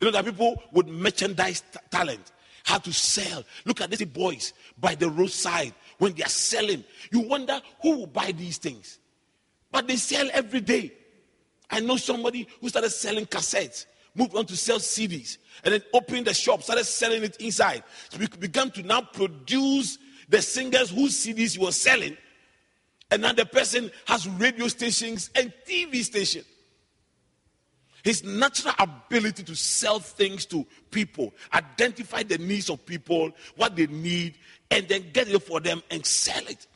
You 0.01 0.05
know 0.07 0.11
that 0.11 0.25
people 0.25 0.61
with 0.71 0.87
merchandise 0.87 1.61
t- 1.61 1.79
talent, 1.91 2.31
how 2.63 2.79
to 2.79 2.91
sell. 2.91 3.43
Look 3.65 3.79
at 3.81 3.91
these 3.91 4.05
boys 4.05 4.53
by 4.79 4.95
the 4.95 5.09
roadside 5.09 5.73
when 5.99 6.13
they 6.13 6.23
are 6.23 6.29
selling. 6.29 6.83
You 7.11 7.21
wonder 7.21 7.61
who 7.81 7.97
will 7.97 8.07
buy 8.07 8.31
these 8.31 8.57
things. 8.57 8.99
But 9.71 9.87
they 9.87 9.97
sell 9.97 10.29
every 10.33 10.61
day. 10.61 10.93
I 11.69 11.79
know 11.79 11.97
somebody 11.97 12.47
who 12.61 12.69
started 12.69 12.91
selling 12.91 13.25
cassettes, 13.25 13.85
moved 14.15 14.35
on 14.35 14.45
to 14.45 14.55
sell 14.55 14.79
CDs, 14.79 15.37
and 15.63 15.73
then 15.73 15.81
opened 15.93 16.27
the 16.27 16.33
shop, 16.33 16.61
started 16.63 16.85
selling 16.85 17.23
it 17.23 17.35
inside. 17.37 17.83
So 18.09 18.19
we 18.19 18.27
began 18.27 18.69
to 18.71 18.83
now 18.83 19.01
produce 19.01 19.97
the 20.29 20.41
singers 20.41 20.89
whose 20.89 21.13
CDs 21.13 21.57
he 21.57 21.63
were 21.63 21.71
selling. 21.71 22.17
And 23.11 23.21
now 23.21 23.33
the 23.33 23.45
person 23.45 23.91
has 24.05 24.27
radio 24.27 24.67
stations 24.67 25.29
and 25.35 25.53
TV 25.67 26.03
stations. 26.03 26.45
His 28.03 28.23
natural 28.23 28.73
ability 28.79 29.43
to 29.43 29.55
sell 29.55 29.99
things 29.99 30.45
to 30.47 30.65
people, 30.91 31.33
identify 31.53 32.23
the 32.23 32.37
needs 32.37 32.69
of 32.69 32.85
people, 32.85 33.31
what 33.55 33.75
they 33.75 33.87
need, 33.87 34.35
and 34.69 34.87
then 34.87 35.05
get 35.13 35.29
it 35.29 35.39
for 35.39 35.61
them 35.61 35.81
and 35.89 36.05
sell 36.05 36.45
it. 36.47 36.67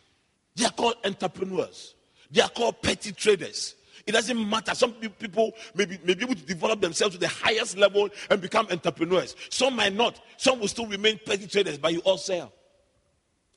They 0.55 0.65
are 0.65 0.71
called 0.71 0.95
entrepreneurs. 1.03 1.95
They 2.31 2.41
are 2.41 2.49
called 2.49 2.81
petty 2.81 3.11
traders. 3.11 3.75
It 4.07 4.13
doesn't 4.13 4.49
matter. 4.49 4.73
Some 4.73 4.93
people 4.93 5.51
may 5.75 5.85
be, 5.85 5.99
may 6.05 6.13
be 6.13 6.23
able 6.23 6.35
to 6.35 6.45
develop 6.45 6.79
themselves 6.79 7.15
to 7.15 7.19
the 7.19 7.27
highest 7.27 7.77
level 7.77 8.09
and 8.29 8.39
become 8.39 8.65
entrepreneurs. 8.71 9.35
Some 9.49 9.75
might 9.75 9.93
not. 9.93 10.21
Some 10.37 10.61
will 10.61 10.69
still 10.69 10.87
remain 10.87 11.19
petty 11.25 11.45
traders, 11.45 11.77
but 11.77 11.91
you 11.91 11.99
all 11.99 12.17
sell. 12.17 12.53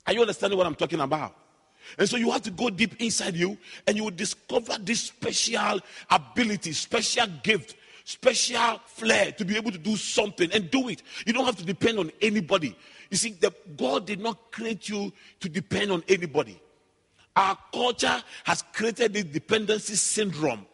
Are 0.09 0.13
you 0.13 0.21
understanding 0.21 0.59
what 0.59 0.67
I'm 0.67 0.75
talking 0.75 0.99
about? 0.99 1.37
And 1.99 2.09
so 2.09 2.17
you 2.17 2.33
have 2.33 2.43
to 2.43 2.51
go 2.51 2.69
deep 2.69 3.01
inside 3.01 3.37
you 3.37 3.57
and 3.87 3.97
you 3.97 4.05
will 4.05 4.11
discover 4.11 4.77
this 4.81 5.03
special 5.03 5.81
ability, 6.11 6.73
special 6.73 7.27
gift, 7.45 7.77
special 8.05 8.81
flair 8.87 9.31
to 9.33 9.45
be 9.45 9.57
able 9.57 9.71
to 9.71 9.79
do 9.79 9.97
something 9.97 10.51
and 10.53 10.69
do 10.71 10.89
it. 10.89 11.03
You 11.27 11.33
don't 11.33 11.45
have 11.45 11.57
to 11.57 11.65
depend 11.65 12.01
on 12.01 12.11
anybody. 12.21 12.77
You 13.09 13.17
see, 13.17 13.31
the, 13.33 13.55
God 13.77 14.07
did 14.07 14.21
not 14.21 14.51
create 14.51 14.89
you 14.89 15.13
to 15.41 15.49
depend 15.49 15.93
on 15.93 16.03
anybody. 16.09 16.61
Our 17.37 17.57
culture 17.73 18.23
has 18.45 18.63
created 18.73 19.13
this 19.15 19.25
dependency 19.25 19.95
syndrome, 19.95 20.67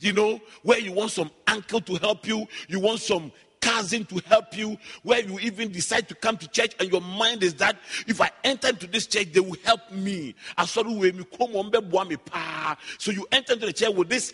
you 0.00 0.12
know, 0.12 0.40
where 0.62 0.78
you 0.78 0.92
want 0.92 1.12
some 1.12 1.30
uncle 1.46 1.80
to 1.82 1.94
help 1.96 2.26
you, 2.26 2.46
you 2.68 2.80
want 2.80 3.00
some 3.00 3.32
cousin 3.60 4.06
to 4.06 4.18
help 4.26 4.56
you, 4.56 4.78
where 5.02 5.20
you 5.20 5.38
even 5.38 5.70
decide 5.70 6.08
to 6.08 6.14
come 6.14 6.36
to 6.38 6.48
church, 6.48 6.74
and 6.80 6.90
your 6.90 7.02
mind 7.02 7.42
is 7.42 7.54
that 7.54 7.76
if 8.06 8.20
I 8.20 8.30
enter 8.42 8.68
into 8.70 8.86
this 8.86 9.06
church, 9.06 9.32
they 9.32 9.40
will 9.40 9.56
help 9.62 9.92
me. 9.92 10.34
So 10.66 10.80
you 10.82 10.98
enter 13.30 13.52
into 13.52 13.66
the 13.66 13.72
church 13.74 13.94
with 13.94 14.08
this 14.08 14.32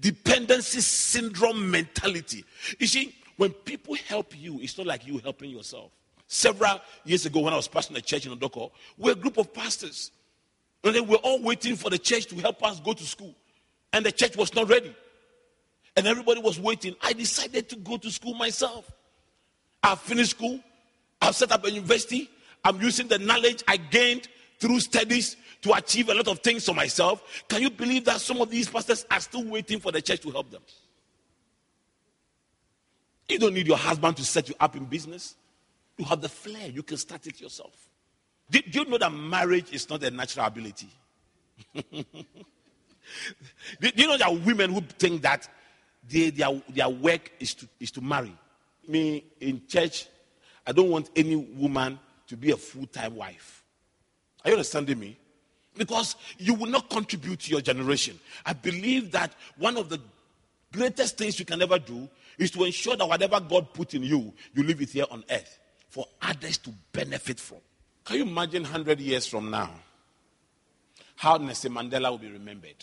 dependency 0.00 0.80
syndrome 0.80 1.70
mentality. 1.70 2.44
You 2.78 2.86
see, 2.86 3.16
when 3.36 3.50
people 3.50 3.96
help 4.06 4.32
you, 4.38 4.60
it's 4.60 4.78
not 4.78 4.86
like 4.86 5.06
you 5.06 5.18
helping 5.18 5.50
yourself. 5.50 5.90
Several 6.28 6.80
years 7.04 7.26
ago, 7.26 7.40
when 7.40 7.52
I 7.52 7.56
was 7.56 7.68
pastoring 7.68 7.96
a 7.96 8.00
church 8.00 8.26
in 8.26 8.32
Odoko, 8.36 8.70
we 8.96 9.10
are 9.10 9.14
a 9.14 9.16
group 9.16 9.38
of 9.38 9.52
pastors. 9.52 10.12
And 10.84 10.94
they 10.94 11.00
were 11.00 11.16
all 11.16 11.42
waiting 11.42 11.76
for 11.76 11.90
the 11.90 11.98
church 11.98 12.26
to 12.26 12.36
help 12.36 12.62
us 12.64 12.80
go 12.80 12.92
to 12.92 13.04
school. 13.04 13.34
And 13.92 14.04
the 14.04 14.12
church 14.12 14.36
was 14.36 14.54
not 14.54 14.68
ready. 14.68 14.94
And 15.96 16.06
everybody 16.06 16.40
was 16.40 16.60
waiting. 16.60 16.94
I 17.02 17.12
decided 17.12 17.68
to 17.70 17.76
go 17.76 17.96
to 17.96 18.10
school 18.10 18.34
myself. 18.34 18.90
I 19.82 19.94
finished 19.96 20.30
school. 20.30 20.60
I've 21.20 21.34
set 21.34 21.50
up 21.50 21.64
a 21.64 21.70
university. 21.70 22.30
I'm 22.64 22.80
using 22.80 23.08
the 23.08 23.18
knowledge 23.18 23.64
I 23.66 23.76
gained 23.76 24.28
through 24.58 24.80
studies 24.80 25.36
to 25.62 25.72
achieve 25.72 26.08
a 26.08 26.14
lot 26.14 26.28
of 26.28 26.40
things 26.40 26.64
for 26.64 26.74
myself. 26.74 27.44
Can 27.48 27.62
you 27.62 27.70
believe 27.70 28.04
that 28.04 28.20
some 28.20 28.40
of 28.40 28.50
these 28.50 28.68
pastors 28.68 29.04
are 29.10 29.20
still 29.20 29.44
waiting 29.44 29.80
for 29.80 29.90
the 29.90 30.00
church 30.00 30.20
to 30.20 30.30
help 30.30 30.50
them? 30.50 30.62
You 33.28 33.38
don't 33.38 33.54
need 33.54 33.66
your 33.66 33.76
husband 33.76 34.16
to 34.16 34.24
set 34.24 34.48
you 34.48 34.54
up 34.58 34.76
in 34.76 34.84
business. 34.84 35.34
You 35.96 36.04
have 36.04 36.20
the 36.20 36.28
flair, 36.28 36.68
you 36.68 36.82
can 36.82 36.96
start 36.96 37.26
it 37.26 37.40
yourself. 37.40 37.87
Do, 38.50 38.60
you 38.66 38.84
know 38.86 38.98
that 38.98 39.12
marriage 39.12 39.72
is 39.72 39.88
not 39.90 40.02
a 40.02 40.10
natural 40.10 40.46
ability? 40.46 40.88
do, 41.92 42.04
you 43.94 44.06
know 44.06 44.16
that 44.16 44.40
women 44.40 44.72
who 44.72 44.80
think 44.80 45.22
that 45.22 45.48
they, 46.08 46.30
their, 46.30 46.62
their 46.68 46.88
work 46.88 47.30
is 47.38 47.54
to, 47.54 47.68
is 47.78 47.90
to 47.92 48.00
marry? 48.00 48.34
Me 48.86 49.24
in 49.40 49.62
church, 49.68 50.06
I 50.66 50.72
don't 50.72 50.88
want 50.90 51.10
any 51.14 51.36
woman 51.36 51.98
to 52.28 52.36
be 52.36 52.50
a 52.52 52.56
full 52.56 52.86
time 52.86 53.16
wife. 53.16 53.64
Are 54.44 54.50
you 54.50 54.54
understanding 54.54 54.98
me? 54.98 55.18
Because 55.76 56.16
you 56.38 56.54
will 56.54 56.70
not 56.70 56.88
contribute 56.88 57.40
to 57.40 57.50
your 57.50 57.60
generation. 57.60 58.18
I 58.44 58.52
believe 58.52 59.12
that 59.12 59.32
one 59.58 59.76
of 59.76 59.88
the 59.88 60.00
greatest 60.72 61.18
things 61.18 61.38
you 61.38 61.44
can 61.44 61.62
ever 61.62 61.78
do 61.78 62.08
is 62.38 62.50
to 62.52 62.64
ensure 62.64 62.96
that 62.96 63.06
whatever 63.06 63.40
God 63.40 63.72
put 63.74 63.94
in 63.94 64.02
you, 64.02 64.32
you 64.54 64.62
leave 64.62 64.80
it 64.80 64.90
here 64.90 65.04
on 65.10 65.24
earth 65.30 65.58
for 65.88 66.06
others 66.22 66.58
to 66.58 66.70
benefit 66.92 67.38
from. 67.38 67.58
Can 68.08 68.16
you 68.16 68.22
imagine 68.22 68.62
100 68.62 69.00
years 69.00 69.26
from 69.26 69.50
now 69.50 69.70
how 71.16 71.36
Nelson 71.36 71.74
Mandela 71.74 72.10
will 72.10 72.16
be 72.16 72.30
remembered? 72.30 72.82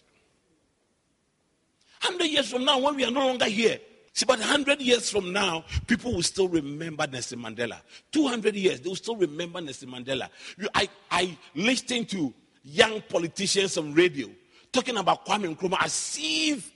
100 2.04 2.26
years 2.26 2.48
from 2.48 2.64
now, 2.64 2.78
when 2.78 2.96
we 2.96 3.06
are 3.06 3.10
no 3.10 3.26
longer 3.26 3.46
here, 3.46 3.80
see, 4.14 4.24
but 4.28 4.38
100 4.38 4.80
years 4.82 5.10
from 5.10 5.34
now, 5.34 5.66
people 5.88 6.14
will 6.14 6.22
still 6.22 6.48
remember 6.48 7.08
Nelson 7.08 7.40
Mandela. 7.40 7.82
200 8.12 8.56
years, 8.56 8.82
they 8.82 8.88
will 8.88 8.96
still 8.96 9.16
remember 9.16 9.60
Nelson 9.60 9.90
Mandela. 9.90 10.30
I, 10.76 10.88
I 11.10 11.36
listened 11.56 12.08
to 12.10 12.32
young 12.64 13.02
politicians 13.10 13.80
on 13.80 13.96
radio 13.96 14.30
talking 14.72 14.98
about 14.98 15.26
Kwame 15.26 15.56
Nkrumah 15.56 15.86
as 15.86 16.20
if 16.22 16.72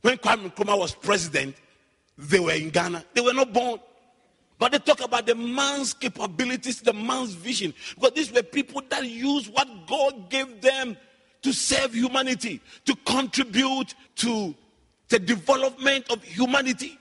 when 0.00 0.16
Kwame 0.16 0.50
Nkrumah 0.50 0.76
was 0.76 0.96
president, 0.96 1.54
they 2.18 2.40
were 2.40 2.54
in 2.54 2.70
Ghana. 2.70 3.04
They 3.14 3.20
were 3.20 3.34
not 3.34 3.52
born. 3.52 3.78
But 4.62 4.70
they 4.70 4.78
talk 4.78 5.02
about 5.02 5.26
the 5.26 5.34
man's 5.34 5.92
capabilities, 5.92 6.82
the 6.82 6.92
man's 6.92 7.34
vision. 7.34 7.74
Because 7.96 8.12
these 8.12 8.32
were 8.32 8.44
people 8.44 8.80
that 8.90 9.04
used 9.04 9.52
what 9.52 9.68
God 9.88 10.30
gave 10.30 10.60
them 10.60 10.96
to 11.42 11.52
serve 11.52 11.92
humanity, 11.92 12.60
to 12.84 12.94
contribute 13.04 13.92
to 14.18 14.54
the 15.08 15.18
development 15.18 16.08
of 16.12 16.22
humanity. 16.22 16.96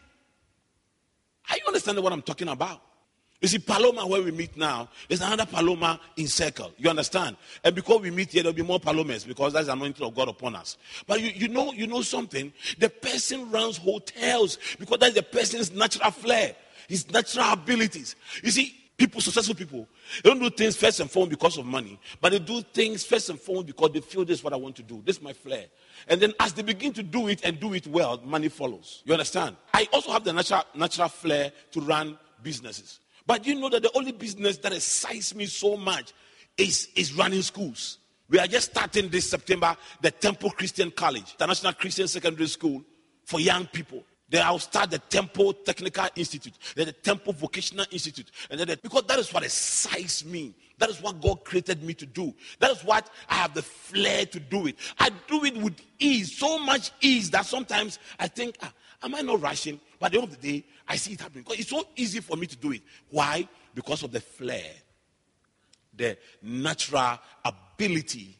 Are 1.51 1.57
you 1.57 1.61
understanding 1.67 2.03
what 2.03 2.11
I'm 2.11 2.23
talking 2.23 2.47
about? 2.47 2.81
You 3.41 3.47
see, 3.47 3.59
Paloma, 3.59 4.07
where 4.07 4.23
we 4.23 4.31
meet 4.31 4.57
now, 4.57 4.89
there's 5.07 5.21
another 5.21 5.45
Paloma 5.45 5.99
in 6.17 6.27
circle. 6.27 6.71
You 6.79 6.89
understand? 6.89 7.37
And 7.63 7.75
because 7.75 8.01
we 8.01 8.09
meet 8.09 8.31
here, 8.31 8.41
there'll 8.41 8.55
be 8.55 8.63
more 8.63 8.79
Palomas 8.79 9.23
because 9.23 9.53
that's 9.53 9.67
the 9.67 9.73
anointing 9.73 10.03
of 10.03 10.15
God 10.15 10.29
upon 10.29 10.55
us. 10.55 10.79
But 11.05 11.21
you, 11.21 11.29
you 11.29 11.47
know, 11.47 11.73
you 11.73 11.85
know 11.85 12.01
something? 12.01 12.53
The 12.79 12.89
person 12.89 13.51
runs 13.51 13.77
hotels 13.77 14.57
because 14.79 14.97
that's 14.97 15.13
the 15.13 15.21
person's 15.21 15.71
natural 15.71 16.09
flair 16.09 16.55
his 16.87 17.09
natural 17.11 17.53
abilities. 17.53 18.15
You 18.43 18.51
see, 18.51 18.75
people, 18.97 19.19
successful 19.19 19.55
people, 19.55 19.87
they 20.23 20.29
don't 20.29 20.39
do 20.39 20.49
things 20.49 20.77
first 20.77 20.99
and 20.99 21.09
foremost 21.09 21.31
because 21.31 21.57
of 21.57 21.65
money, 21.65 21.99
but 22.19 22.31
they 22.31 22.39
do 22.39 22.61
things 22.61 23.03
first 23.03 23.29
and 23.29 23.39
foremost 23.39 23.67
because 23.67 23.91
they 23.91 23.99
feel 23.99 24.23
this 24.23 24.39
is 24.39 24.43
what 24.43 24.53
I 24.53 24.57
want 24.57 24.75
to 24.75 24.83
do. 24.83 25.01
This 25.03 25.17
is 25.17 25.23
my 25.23 25.33
flair. 25.33 25.65
And 26.07 26.21
then 26.21 26.33
as 26.39 26.53
they 26.53 26.61
begin 26.61 26.93
to 26.93 27.03
do 27.03 27.27
it 27.27 27.43
and 27.43 27.59
do 27.59 27.73
it 27.73 27.87
well, 27.87 28.21
money 28.23 28.49
follows. 28.49 29.01
You 29.05 29.13
understand? 29.13 29.55
I 29.73 29.87
also 29.91 30.11
have 30.11 30.23
the 30.23 30.33
natural, 30.33 30.63
natural 30.75 31.09
flair 31.09 31.51
to 31.71 31.81
run 31.81 32.17
businesses. 32.43 32.99
But 33.25 33.45
you 33.45 33.55
know 33.55 33.69
that 33.69 33.81
the 33.81 33.91
only 33.95 34.11
business 34.11 34.57
that 34.57 34.73
excites 34.73 35.33
me 35.33 35.45
so 35.45 35.77
much 35.77 36.13
is, 36.57 36.89
is 36.95 37.13
running 37.13 37.41
schools. 37.41 37.97
We 38.29 38.39
are 38.39 38.47
just 38.47 38.71
starting 38.71 39.09
this 39.09 39.29
September 39.29 39.75
the 40.01 40.11
Temple 40.11 40.51
Christian 40.51 40.91
College, 40.91 41.33
International 41.33 41.73
Christian 41.73 42.07
Secondary 42.07 42.47
School 42.47 42.83
for 43.25 43.39
young 43.39 43.65
people. 43.65 44.03
Then 44.31 44.43
I'll 44.45 44.59
start 44.59 44.89
the 44.89 44.97
Temple 44.97 45.51
Technical 45.51 46.07
Institute, 46.15 46.53
then 46.75 46.85
the 46.85 46.93
Temple 46.93 47.33
Vocational 47.33 47.85
Institute, 47.91 48.31
and 48.49 48.57
then 48.57 48.69
the, 48.69 48.77
because 48.77 49.03
that 49.09 49.19
is 49.19 49.31
what 49.33 49.43
excites 49.43 50.23
me. 50.23 50.55
That 50.77 50.89
is 50.89 51.01
what 51.01 51.21
God 51.21 51.43
created 51.43 51.83
me 51.83 51.93
to 51.95 52.05
do. 52.05 52.33
That 52.59 52.71
is 52.71 52.81
what 52.83 53.09
I 53.27 53.35
have 53.35 53.53
the 53.53 53.61
flair 53.61 54.25
to 54.27 54.39
do 54.39 54.67
it. 54.67 54.77
I 54.97 55.09
do 55.27 55.43
it 55.43 55.57
with 55.57 55.75
ease, 55.99 56.35
so 56.35 56.57
much 56.57 56.91
ease 57.01 57.29
that 57.31 57.45
sometimes 57.45 57.99
I 58.17 58.27
think, 58.29 58.55
ah, 58.61 58.73
am 59.03 59.15
I 59.15 59.21
not 59.21 59.41
rushing? 59.41 59.81
But 59.99 60.07
at 60.07 60.11
the 60.13 60.17
end 60.19 60.31
of 60.31 60.41
the 60.41 60.51
day, 60.51 60.65
I 60.87 60.95
see 60.95 61.11
it 61.11 61.19
happening 61.19 61.43
because 61.43 61.59
it's 61.59 61.69
so 61.69 61.85
easy 61.97 62.21
for 62.21 62.37
me 62.37 62.47
to 62.47 62.55
do 62.55 62.71
it. 62.71 62.83
Why? 63.09 63.47
Because 63.75 64.01
of 64.01 64.13
the 64.13 64.21
flair, 64.21 64.71
the 65.93 66.17
natural 66.41 67.19
ability. 67.43 68.37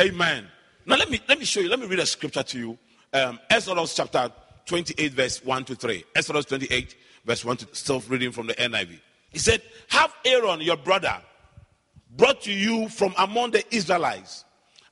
Amen. 0.00 0.46
Now 0.86 0.96
let 0.96 1.10
me 1.10 1.20
let 1.28 1.40
me 1.40 1.44
show 1.44 1.58
you. 1.58 1.68
Let 1.68 1.80
me 1.80 1.86
read 1.86 1.98
a 1.98 2.06
scripture 2.06 2.44
to 2.44 2.58
you. 2.58 2.78
Um, 3.12 3.38
Exodus 3.50 3.94
chapter 3.94 4.32
28, 4.66 5.12
verse 5.12 5.44
1 5.44 5.64
to 5.64 5.74
3. 5.74 6.04
Exodus 6.14 6.44
28, 6.46 6.96
verse 7.24 7.44
1 7.44 7.56
to 7.58 7.68
self 7.72 8.08
reading 8.10 8.32
from 8.32 8.46
the 8.46 8.54
NIV. 8.54 9.00
He 9.30 9.38
said, 9.38 9.62
Have 9.88 10.12
Aaron, 10.24 10.60
your 10.60 10.76
brother, 10.76 11.16
brought 12.16 12.42
to 12.42 12.52
you 12.52 12.88
from 12.88 13.14
among 13.18 13.52
the 13.52 13.74
Israelites, 13.74 14.44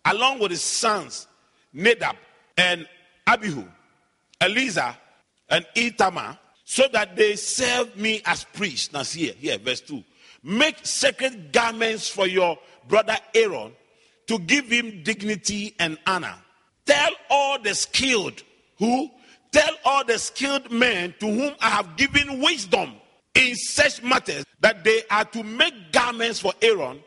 along 0.05 0.41
with 0.41 0.51
his 0.51 0.63
sons 0.63 1.27
Nadab 1.73 2.17
and 2.57 2.87
Abihu, 3.27 3.65
Eleazar 4.41 4.97
and 5.49 5.67
Ithamar, 5.75 6.39
so 6.65 6.87
that 6.93 7.17
they 7.17 7.37
serve 7.37 7.97
me 7.97 8.23
as 8.25 8.45
priests. 8.45 8.93
Now, 8.93 9.03
see 9.03 9.27
here, 9.27 9.35
here, 9.39 9.59
verse 9.59 9.81
2. 9.81 10.03
Make 10.43 10.87
sacred 10.87 11.53
garments 11.53 12.09
for 12.09 12.27
your 12.27 12.59
brother 12.89 13.17
Aaron 13.35 13.73
to 14.27 14.39
give 14.39 14.67
him 14.67 15.03
dignity 15.03 15.75
and 15.79 15.99
honor. 16.07 16.35
Tell 16.87 17.11
all 17.29 17.61
the 17.61 17.75
skilled 17.75 18.43
who 18.79 19.11
tell 19.53 19.71
all 19.85 20.05
the 20.05 20.19
skilled 20.19 20.71
men 20.71 21.15
to 21.21 21.27
whom 21.27 21.55
I 21.61 21.71
have 21.71 21.97
given 21.97 22.41
wisdom 22.41 22.93
in 23.35 23.55
such 23.55 24.03
matters 24.03 24.45
that 24.61 24.85
they 24.85 25.03
are 25.11 25.25
to 25.27 25.43
make 25.43 25.93
garments 25.93 26.41
for 26.41 26.53
Aaron 26.61 27.01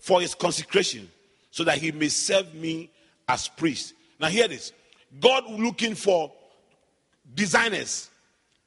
for 0.00 0.20
his 0.20 0.34
consecration, 0.34 1.08
so 1.50 1.64
that 1.64 1.78
he 1.78 1.92
may 1.92 2.08
serve 2.08 2.54
me 2.54 2.90
as 3.28 3.48
priest. 3.48 3.94
Now, 4.20 4.28
hear 4.28 4.48
this 4.48 4.72
God 5.20 5.44
looking 5.50 5.94
for 5.94 6.32
designers, 7.34 8.10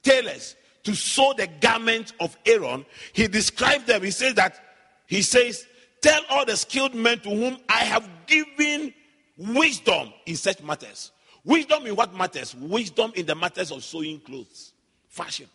tailors 0.04 0.56
to 0.84 0.96
sew 0.96 1.34
the 1.38 1.48
garment 1.48 2.14
of 2.20 2.36
Aaron. 2.46 2.86
He 3.14 3.28
described 3.28 3.88
them. 3.88 4.02
He 4.04 4.12
says 4.12 4.34
that, 4.36 4.60
he 5.08 5.22
says, 5.22 5.66
Tell 6.02 6.22
all 6.30 6.46
the 6.46 6.58
skilled 6.58 6.96
men 6.96 7.20
to 7.20 7.30
whom 7.30 7.58
I 7.70 7.84
have 7.84 8.10
given 8.26 8.94
wisdom 9.38 10.12
in 10.26 10.36
such 10.36 10.62
matters. 10.64 11.12
Wisdom 11.44 11.88
in 11.88 11.96
what 11.96 12.14
matters? 12.14 12.56
Wisdom 12.56 13.12
in 13.16 13.26
the 13.26 13.36
matters 13.36 13.72
of 13.72 13.84
sewing 13.84 14.20
clothes, 14.20 14.74
fashion. 15.08 15.48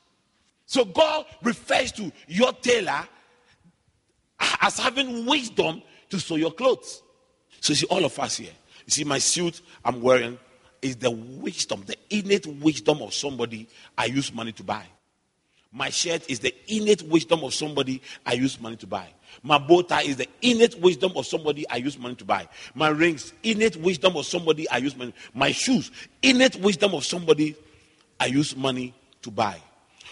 So 0.66 0.84
God 0.84 1.26
refers 1.42 1.92
to 1.92 2.10
your 2.26 2.52
tailor 2.54 3.06
as 4.60 4.78
having 4.78 5.24
wisdom 5.26 5.82
to 6.10 6.18
sew 6.18 6.36
your 6.36 6.52
clothes. 6.52 7.02
So 7.60 7.72
you 7.72 7.76
see, 7.76 7.86
all 7.86 8.04
of 8.04 8.18
us 8.18 8.38
here, 8.38 8.52
you 8.84 8.90
see, 8.90 9.04
my 9.04 9.18
suit 9.18 9.62
I'm 9.84 10.00
wearing 10.00 10.38
is 10.82 10.96
the 10.96 11.10
wisdom, 11.10 11.84
the 11.86 11.96
innate 12.10 12.46
wisdom 12.46 13.00
of 13.02 13.14
somebody 13.14 13.68
I 13.96 14.06
use 14.06 14.32
money 14.32 14.52
to 14.52 14.62
buy. 14.62 14.84
My 15.72 15.90
shirt 15.90 16.28
is 16.30 16.40
the 16.40 16.54
innate 16.68 17.02
wisdom 17.02 17.44
of 17.44 17.54
somebody 17.54 18.02
I 18.24 18.34
use 18.34 18.60
money 18.60 18.76
to 18.76 18.86
buy. 18.86 19.08
My 19.42 19.58
bow 19.58 19.82
tie 19.82 20.02
is 20.02 20.16
the 20.16 20.28
innate 20.42 20.78
wisdom 20.80 21.12
of 21.16 21.26
somebody 21.26 21.68
I 21.68 21.76
use 21.76 21.98
money 21.98 22.14
to 22.16 22.24
buy. 22.24 22.48
My 22.74 22.88
rings, 22.88 23.32
innate 23.42 23.76
wisdom 23.76 24.16
of 24.16 24.26
somebody 24.26 24.68
I 24.68 24.78
use 24.78 24.96
money. 24.96 25.14
My 25.34 25.52
shoes, 25.52 25.90
innate 26.22 26.56
wisdom 26.56 26.94
of 26.94 27.04
somebody 27.04 27.56
I 28.18 28.26
use 28.26 28.56
money 28.56 28.94
to 29.22 29.30
buy. 29.30 29.60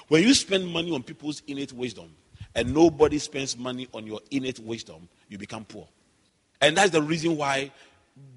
When 0.09 0.23
you 0.23 0.35
spend 0.35 0.67
money 0.67 0.95
on 0.95 1.03
people's 1.03 1.43
innate 1.47 1.73
wisdom 1.73 2.15
and 2.55 2.73
nobody 2.73 3.19
spends 3.19 3.57
money 3.57 3.89
on 3.93 4.07
your 4.07 4.21
innate 4.31 4.59
wisdom, 4.61 5.09
you 5.29 5.39
become 5.39 5.65
poor. 5.65 5.89
And 6.61 6.77
that's 6.77 6.91
the 6.91 7.03
reason 7.03 7.37
why 7.37 7.71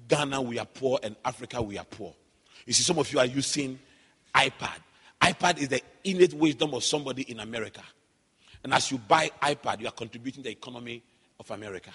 Ghana 0.08 0.42
we 0.42 0.58
are 0.58 0.66
poor 0.66 0.98
and 1.02 1.16
Africa 1.24 1.62
we 1.62 1.78
are 1.78 1.84
poor. 1.84 2.14
You 2.66 2.72
see, 2.72 2.82
some 2.82 2.98
of 2.98 3.12
you 3.12 3.18
are 3.18 3.26
using 3.26 3.78
iPad. 4.34 4.78
iPad 5.22 5.58
is 5.58 5.68
the 5.68 5.80
innate 6.04 6.34
wisdom 6.34 6.74
of 6.74 6.84
somebody 6.84 7.22
in 7.22 7.40
America. 7.40 7.82
And 8.64 8.74
as 8.74 8.90
you 8.90 8.98
buy 8.98 9.30
iPad, 9.42 9.80
you 9.80 9.88
are 9.88 9.92
contributing 9.92 10.42
the 10.42 10.50
economy 10.50 11.02
of 11.38 11.50
America. 11.50 11.90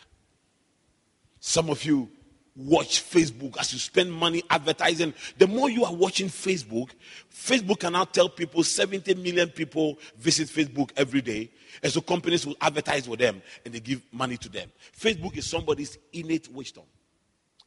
Some 1.39 1.69
of 1.69 1.83
you 1.83 2.09
watch 2.55 3.03
Facebook 3.03 3.57
as 3.57 3.73
you 3.73 3.79
spend 3.79 4.11
money 4.11 4.43
advertising. 4.49 5.13
The 5.37 5.47
more 5.47 5.69
you 5.69 5.85
are 5.85 5.93
watching 5.93 6.27
Facebook, 6.27 6.89
Facebook 7.31 7.79
can 7.79 7.93
now 7.93 8.05
tell 8.05 8.29
people 8.29 8.63
70 8.63 9.15
million 9.15 9.49
people 9.49 9.97
visit 10.17 10.47
Facebook 10.47 10.91
every 10.95 11.21
day. 11.21 11.49
And 11.81 11.91
so 11.91 12.01
companies 12.01 12.45
will 12.45 12.55
advertise 12.61 13.09
with 13.09 13.19
them 13.19 13.41
and 13.65 13.73
they 13.73 13.79
give 13.79 14.01
money 14.11 14.37
to 14.37 14.49
them. 14.49 14.71
Facebook 14.97 15.35
is 15.37 15.47
somebody's 15.47 15.97
innate 16.11 16.51
wisdom. 16.51 16.83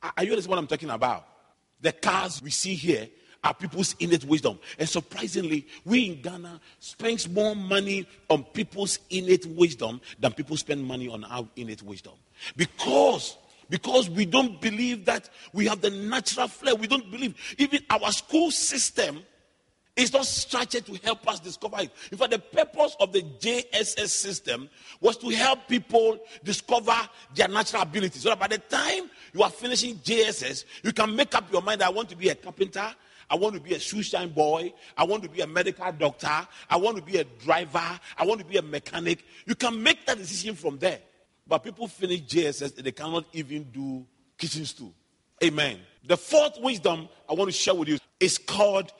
Are 0.03 0.25
you 0.25 0.31
understand 0.31 0.51
what 0.51 0.59
I'm 0.59 0.67
talking 0.67 0.91
about? 0.91 1.27
The 1.81 1.93
cars 1.93 2.41
we 2.41 2.51
see 2.51 2.75
here 2.75 3.09
are 3.47 3.55
people's 3.55 3.95
innate 4.01 4.25
wisdom. 4.25 4.59
And 4.79 4.89
surprisingly, 4.89 5.67
we 5.85 6.07
in 6.11 6.23
Ghana 6.23 6.61
spend 6.81 7.33
more 7.33 7.55
money 7.55 8.07
on 8.29 8.45
people's 8.45 8.99
innate 9.11 9.47
wisdom 9.47 10.01
than 10.19 10.33
people 10.33 10.57
spend 10.57 10.85
money 10.85 11.09
on 11.09 11.25
our 11.25 11.47
innate 11.57 11.83
wisdom. 11.83 12.15
Because 12.57 13.37
because 13.69 14.09
we 14.09 14.27
don't 14.27 14.61
believe 14.61 15.07
that 15.07 15.29
we 15.53 15.67
have 15.67 15.81
the 15.81 15.91
natural 15.91 16.47
flair. 16.47 16.77
We 16.77 16.87
don't 16.87 17.11
believe 17.11 17.35
even 17.59 17.81
our 17.91 18.13
school 18.13 18.53
system 18.53 19.19
is 19.97 20.13
not 20.13 20.27
structured 20.27 20.85
to 20.87 20.95
help 21.03 21.27
us 21.27 21.41
discover 21.41 21.79
it. 21.81 21.91
In 22.13 22.19
fact, 22.19 22.31
the 22.31 22.39
purpose 22.39 22.97
of 23.01 23.13
the 23.13 23.23
JSS 23.23 24.09
system 24.09 24.69
was 25.01 25.17
to 25.17 25.31
help 25.31 25.67
people 25.67 26.19
discover 26.45 26.97
their 27.35 27.49
natural 27.49 27.83
abilities. 27.83 28.23
So 28.23 28.29
that 28.29 28.39
by 28.39 28.49
the 28.49 28.59
time 28.59 29.11
you 29.33 29.43
are 29.43 29.51
finishing 29.51 29.97
JSS, 29.97 30.65
you 30.83 30.93
can 30.93 31.17
make 31.17 31.35
up 31.35 31.51
your 31.51 31.63
mind 31.63 31.83
I 31.83 31.89
want 31.89 32.11
to 32.11 32.17
be 32.17 32.29
a 32.29 32.35
carpenter, 32.35 32.95
I 33.29 33.35
want 33.35 33.55
to 33.55 33.61
be 33.61 33.75
a 33.75 33.81
shoe 33.81 34.03
shine 34.03 34.29
boy. 34.29 34.73
I 34.97 35.05
want 35.05 35.23
to 35.25 35.29
be 35.29 35.41
a 35.41 35.47
medical 35.47 35.91
doctor. 35.93 36.47
I 36.71 36.77
want 36.77 36.97
to 36.97 37.03
be 37.03 37.19
a 37.19 37.25
driver. 37.25 38.01
I 38.17 38.25
want 38.25 38.41
to 38.41 38.47
be 38.47 38.57
a 38.57 38.63
mechanic. 38.63 39.25
You 39.47 39.55
can 39.55 39.83
make 39.83 40.07
that 40.07 40.19
decision 40.19 40.55
from 40.55 40.79
there. 40.79 41.01
But 41.47 41.59
people 41.59 41.89
finish 41.89 42.23
JSS 42.23 42.77
and 42.77 42.87
they 42.87 42.93
cannot 42.93 43.25
even 43.33 43.65
do 43.65 44.07
kitchen 44.39 44.65
stool. 44.65 44.93
Amen. 45.43 45.79
The 46.07 46.17
fourth 46.17 46.59
wisdom 46.61 47.09
I 47.29 47.35
want 47.35 47.49
to 47.49 47.57
share 47.57 47.75
with 47.75 47.89
you 47.89 47.99
is 48.21 48.39
called 48.39 48.93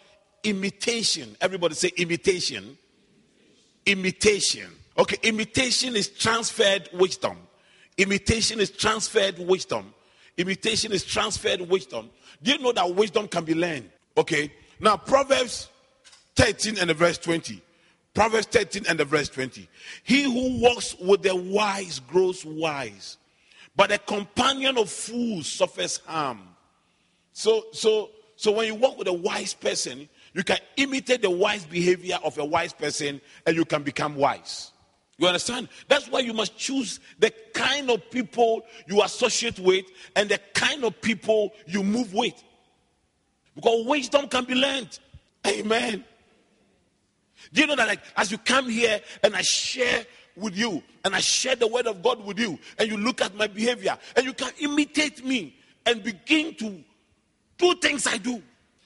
imitation. 0.45 1.37
Everybody 1.41 1.75
say 1.75 1.91
imitation. 1.97 2.77
Imitation. 3.87 4.71
Okay, 4.99 5.17
imitation 5.23 5.95
is 5.95 6.09
transferred 6.09 6.89
wisdom. 6.93 7.37
Imitation 7.99 8.61
is 8.61 8.71
transferred 8.71 9.39
wisdom. 9.39 9.93
Imitation 10.37 10.93
is 10.93 11.05
transferred 11.05 11.63
wisdom. 11.63 12.11
Do 12.43 12.53
you 12.53 12.59
know 12.59 12.73
that 12.73 12.95
wisdom 12.95 13.29
can 13.29 13.45
be 13.45 13.55
learned? 13.55 13.91
Okay. 14.17 14.53
Now, 14.81 14.97
Proverbs 14.97 15.69
13 16.37 16.79
and 16.79 16.91
the 16.91 16.95
verse 16.95 17.19
20. 17.19 17.63
Proverbs 18.15 18.47
13 18.47 18.85
and 18.89 18.99
the 18.99 19.05
verse 19.05 19.29
20. 19.29 19.69
He 20.03 20.23
who 20.23 20.61
walks 20.61 20.97
with 20.99 21.23
the 21.23 21.37
wise 21.37 22.01
grows 22.01 22.45
wise, 22.45 23.19
but 23.77 23.93
a 23.93 23.99
companion 23.99 24.79
of 24.79 24.89
fools 24.91 25.47
suffers 25.47 25.99
harm. 26.07 26.41
So, 27.35 27.65
so, 27.73 28.11
so 28.37 28.53
when 28.53 28.67
you 28.67 28.75
walk 28.75 28.97
with 28.97 29.09
a 29.09 29.13
wise 29.13 29.53
person, 29.53 30.09
you 30.33 30.45
can 30.45 30.59
imitate 30.79 31.23
the 31.23 31.31
wise 31.31 31.67
behavior 31.67 32.19
of 32.25 32.39
a 32.39 32.45
wise 32.45 32.73
person 32.73 33.21
and 33.47 33.55
you 33.55 33.67
can 33.67 33.83
become 33.83 34.17
wise. 34.17 34.73
You 35.19 35.27
understand? 35.27 35.69
That's 35.89 36.09
why 36.09 36.21
you 36.21 36.33
must 36.33 36.57
choose 36.59 37.01
the 37.19 37.33
kind 37.55 37.91
of 37.91 38.11
people 38.11 38.63
you 38.87 39.03
associate 39.03 39.59
with 39.59 39.87
and 40.15 40.29
the 40.29 40.39
kind 40.55 40.85
of 40.85 41.01
people 41.01 41.53
you 41.67 41.83
move 41.83 42.13
with. 42.13 42.43
Because 43.57 43.87
wisdom 43.87 44.29
can 44.29 44.45
be 44.45 44.55
learned. 44.55 44.99
Amen. 45.47 46.05
Do 47.53 47.61
you 47.61 47.67
know 47.67 47.77
that 47.77 47.89
like 47.89 48.01
as 48.17 48.31
you 48.31 48.39
come 48.39 48.69
here 48.69 49.01
and 49.25 49.35
I 49.35 49.43
share 49.43 50.05
with 50.37 50.57
you 50.57 50.83
and 51.05 51.15
I 51.15 51.21
share 51.21 51.57
the 51.57 51.67
word 51.67 51.87
of 51.87 52.03
God 52.03 52.25
with 52.25 52.39
you 52.39 52.59
and 52.79 52.89
you 52.89 52.97
look 52.97 53.23
at 53.23 53.35
my 53.35 53.47
behavior 53.47 53.97
and 54.15 54.25
you 54.27 54.35
can 54.35 54.53
imitate 54.61 55.25
me 55.25 55.57
and 55.87 56.03
begin 56.03 56.55
to 56.57 56.85
do 57.59 57.75
things 57.77 58.07
I 58.07 58.19
do. 58.19 58.43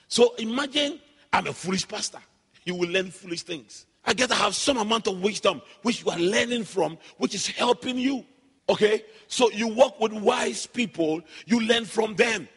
So 0.09 0.35
imagine 0.37 1.01
I'm 1.33 1.47
a 1.47 1.53
foolish 1.53 1.87
pastor. 1.87 2.21
You 2.65 2.77
will 2.77 2.89
learn 2.89 3.11
foolish 3.11 3.43
things. 3.43 3.87
I 4.05 4.15
get 4.15 4.29
to 4.31 4.35
have 4.35 4.55
some 4.55 4.79
amount 4.79 5.07
of 5.09 5.21
wisdom 5.21 5.61
which 5.83 6.05
you 6.05 6.11
are 6.11 6.19
learning 6.19 6.65
from, 6.65 6.99
which 7.19 7.35
is 7.35 7.47
helping 7.47 7.99
you. 7.99 8.25
Okay? 8.69 9.03
So 9.27 9.51
you 9.51 9.69
work 9.69 10.01
with 10.01 10.13
wise 10.13 10.67
people, 10.67 11.23
you 11.47 11.61
learn 11.61 11.85
from 11.85 12.15
them. 12.15 12.49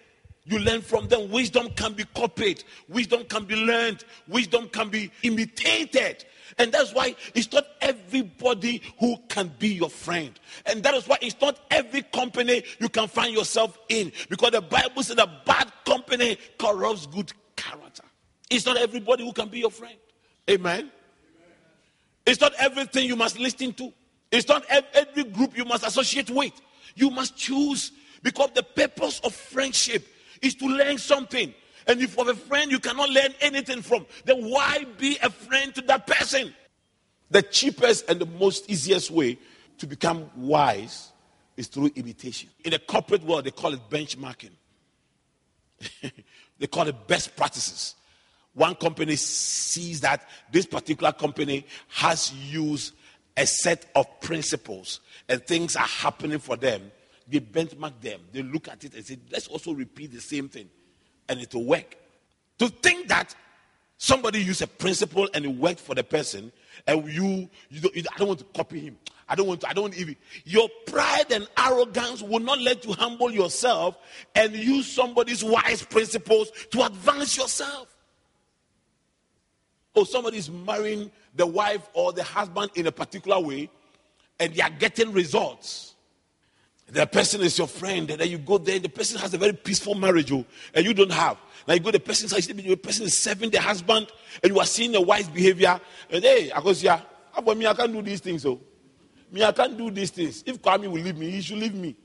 You 0.46 0.60
learn 0.60 0.82
from 0.82 1.08
them. 1.08 1.32
Wisdom 1.32 1.70
can 1.76 1.94
be 1.94 2.04
copied, 2.16 2.64
wisdom 2.90 3.24
can 3.26 3.46
be 3.46 3.56
learned, 3.56 4.04
wisdom 4.28 4.68
can 4.70 4.90
be 4.90 5.12
imitated. 5.24 6.26
And 6.58 6.72
that's 6.72 6.94
why 6.94 7.16
it's 7.34 7.52
not 7.52 7.66
everybody 7.82 8.82
who 9.00 9.18
can 9.30 9.52
be 9.58 9.70
your 9.70 9.90
friend. 9.90 10.40
And 10.66 10.84
that 10.84 10.94
is 10.94 11.08
why 11.08 11.18
it's 11.22 11.40
not 11.42 11.60
every 11.72 12.04
company 12.04 12.64
you 12.80 12.90
can 12.90 13.08
find 13.08 13.34
yourself 13.34 13.80
in. 13.90 14.12
Because 14.30 14.52
the 14.52 14.62
Bible 14.62 15.02
says 15.02 15.18
a 15.18 15.42
bad 15.46 15.72
company 15.86 16.38
corrupts 16.60 17.08
good 17.08 17.32
character. 17.56 18.04
It's 18.50 18.66
not 18.66 18.78
everybody 18.78 19.24
who 19.24 19.34
can 19.34 19.48
be 19.48 19.60
your 19.60 19.72
friend. 19.72 19.96
Amen. 20.50 20.80
Amen. 20.80 20.92
It's 22.26 22.42
not 22.42 22.54
everything 22.60 23.08
you 23.08 23.16
must 23.16 23.40
listen 23.40 23.74
to. 23.74 23.92
It's 24.32 24.48
not 24.48 24.66
every 24.70 25.24
group 25.24 25.58
you 25.58 25.66
must 25.66 25.86
associate 25.86 26.30
with. 26.30 26.54
You 26.96 27.10
must 27.10 27.36
choose 27.36 27.94
because 28.22 28.52
the 28.54 28.64
purpose 28.64 29.20
of 29.22 29.34
friendship 29.34 30.08
is 30.44 30.56
to 30.56 30.68
learn 30.68 30.98
something. 30.98 31.54
And 31.88 32.02
if 32.02 32.16
you 32.16 32.24
have 32.24 32.36
a 32.36 32.40
friend 32.40 32.72
you 32.72 32.80
cannot 32.80 33.10
learn 33.10 33.34
anything 33.42 33.82
from, 33.82 34.06
then 34.26 34.50
why 34.50 34.86
be 34.98 35.18
a 35.22 35.30
friend 35.30 35.74
to 35.76 35.82
that 35.82 36.06
person? 36.06 36.54
The 37.32 37.42
cheapest 37.42 38.10
and 38.10 38.20
the 38.20 38.26
most 38.26 38.70
easiest 38.70 39.10
way 39.10 39.40
to 39.80 39.88
become 39.88 40.30
wise 40.36 41.12
is 41.58 41.68
through 41.68 41.92
imitation. 41.96 42.50
In 42.64 42.72
the 42.72 42.80
corporate 42.80 43.24
world, 43.24 43.46
they 43.46 43.52
call 43.52 43.74
it 43.74 43.80
benchmarking. 43.90 44.52
they 46.60 46.68
call 46.68 46.88
it 46.88 47.08
best 47.08 47.36
practices. 47.36 47.96
One 48.54 48.76
company 48.76 49.16
sees 49.16 50.02
that 50.02 50.28
this 50.52 50.66
particular 50.66 51.12
company 51.12 51.66
has 51.90 52.32
used 52.34 52.94
a 53.36 53.48
set 53.48 53.90
of 53.96 54.06
principles 54.22 55.00
and 55.28 55.44
things 55.46 55.76
are 55.76 55.80
happening 55.88 56.40
for 56.40 56.56
them, 56.56 56.92
they 57.28 57.40
benchmark 57.40 57.94
them. 58.02 58.22
They 58.32 58.42
look 58.42 58.68
at 58.68 58.84
it 58.84 58.94
and 58.94 59.06
say, 59.06 59.18
let's 59.32 59.48
also 59.48 59.74
repeat 59.74 60.12
the 60.12 60.22
same 60.22 60.50
thing 60.50 60.70
and 61.30 61.40
it 61.40 61.54
will 61.54 61.66
work. 61.66 61.98
To 62.60 62.68
think 62.68 63.08
that 63.08 63.36
somebody 63.98 64.42
used 64.42 64.62
a 64.62 64.68
principle 64.68 65.30
and 65.34 65.46
it 65.46 65.50
worked 65.50 65.80
for 65.80 65.96
the 65.96 66.04
person 66.04 66.52
and 66.88 67.08
you, 67.10 67.50
you, 67.70 67.82
don't, 67.82 67.96
you 67.96 68.04
I 68.14 68.18
don't 68.18 68.28
want 68.28 68.40
to 68.40 68.46
copy 68.46 68.80
him. 68.80 68.98
I 69.28 69.36
don't 69.36 69.48
want 69.48 69.62
to, 69.62 69.70
I 69.70 69.74
don't 69.74 69.96
even. 69.96 70.16
Your 70.44 70.68
pride 70.86 71.32
and 71.32 71.48
arrogance 71.58 72.22
will 72.22 72.40
not 72.40 72.60
let 72.60 72.86
you 72.86 72.94
humble 72.94 73.32
yourself 73.32 73.98
and 74.36 74.54
use 74.54 74.92
somebody's 74.92 75.44
wise 75.44 75.82
principles 75.84 76.52
to 76.72 76.86
advance 76.86 77.38
yourself. 77.38 77.88
Oh, 79.96 80.04
somebody 80.04 80.38
is 80.38 80.50
marrying 80.50 81.12
the 81.36 81.46
wife 81.46 81.88
or 81.94 82.12
the 82.12 82.24
husband 82.24 82.72
in 82.76 82.88
a 82.88 82.92
particular 82.92 83.40
way 83.40 83.70
and 84.40 84.54
they 84.54 84.62
are 84.62 84.70
getting 84.70 85.14
results. 85.14 85.93
The 86.94 87.08
person 87.08 87.42
is 87.42 87.58
your 87.58 87.66
friend, 87.66 88.08
and 88.12 88.22
then 88.22 88.30
you 88.30 88.38
go 88.38 88.60
there, 88.60 88.78
the 88.78 88.88
person 88.88 89.20
has 89.20 89.34
a 89.34 89.38
very 89.40 89.54
peaceful 89.54 89.96
marriage, 89.96 90.32
oh, 90.32 90.46
and 90.76 90.86
you 90.86 90.94
don't 90.94 91.12
have. 91.12 91.38
Now 91.68 91.74
you 91.74 91.80
go 91.80 91.90
the 91.90 92.00
person's 92.00 92.32
house, 92.32 92.46
the 92.46 92.76
person 92.76 93.08
is 93.08 93.18
serving 93.18 93.50
the 93.50 93.60
husband, 93.60 94.08
and 94.44 94.54
you 94.54 94.60
are 94.60 94.66
seeing 94.66 94.92
the 94.92 95.02
wife's 95.02 95.28
behavior, 95.28 95.82
and 96.12 96.24
hey, 96.24 96.52
I 96.52 96.62
go, 96.62 96.70
yeah, 96.70 97.02
about 97.36 97.58
me, 97.58 97.66
I 97.66 97.74
can't 97.74 97.92
do 97.92 98.04
these 98.04 98.20
things, 98.20 98.46
oh. 98.46 98.62
Me, 99.32 99.44
I 99.44 99.52
can't 99.52 99.76
do 99.76 99.90
these 99.90 100.12
things. 100.12 100.44
If 100.46 100.62
Kwame 100.62 100.86
will 100.86 101.02
leave 101.02 101.18
me, 101.18 101.32
he 101.32 101.42
should 101.42 101.58
leave 101.58 101.74
me. 101.74 101.96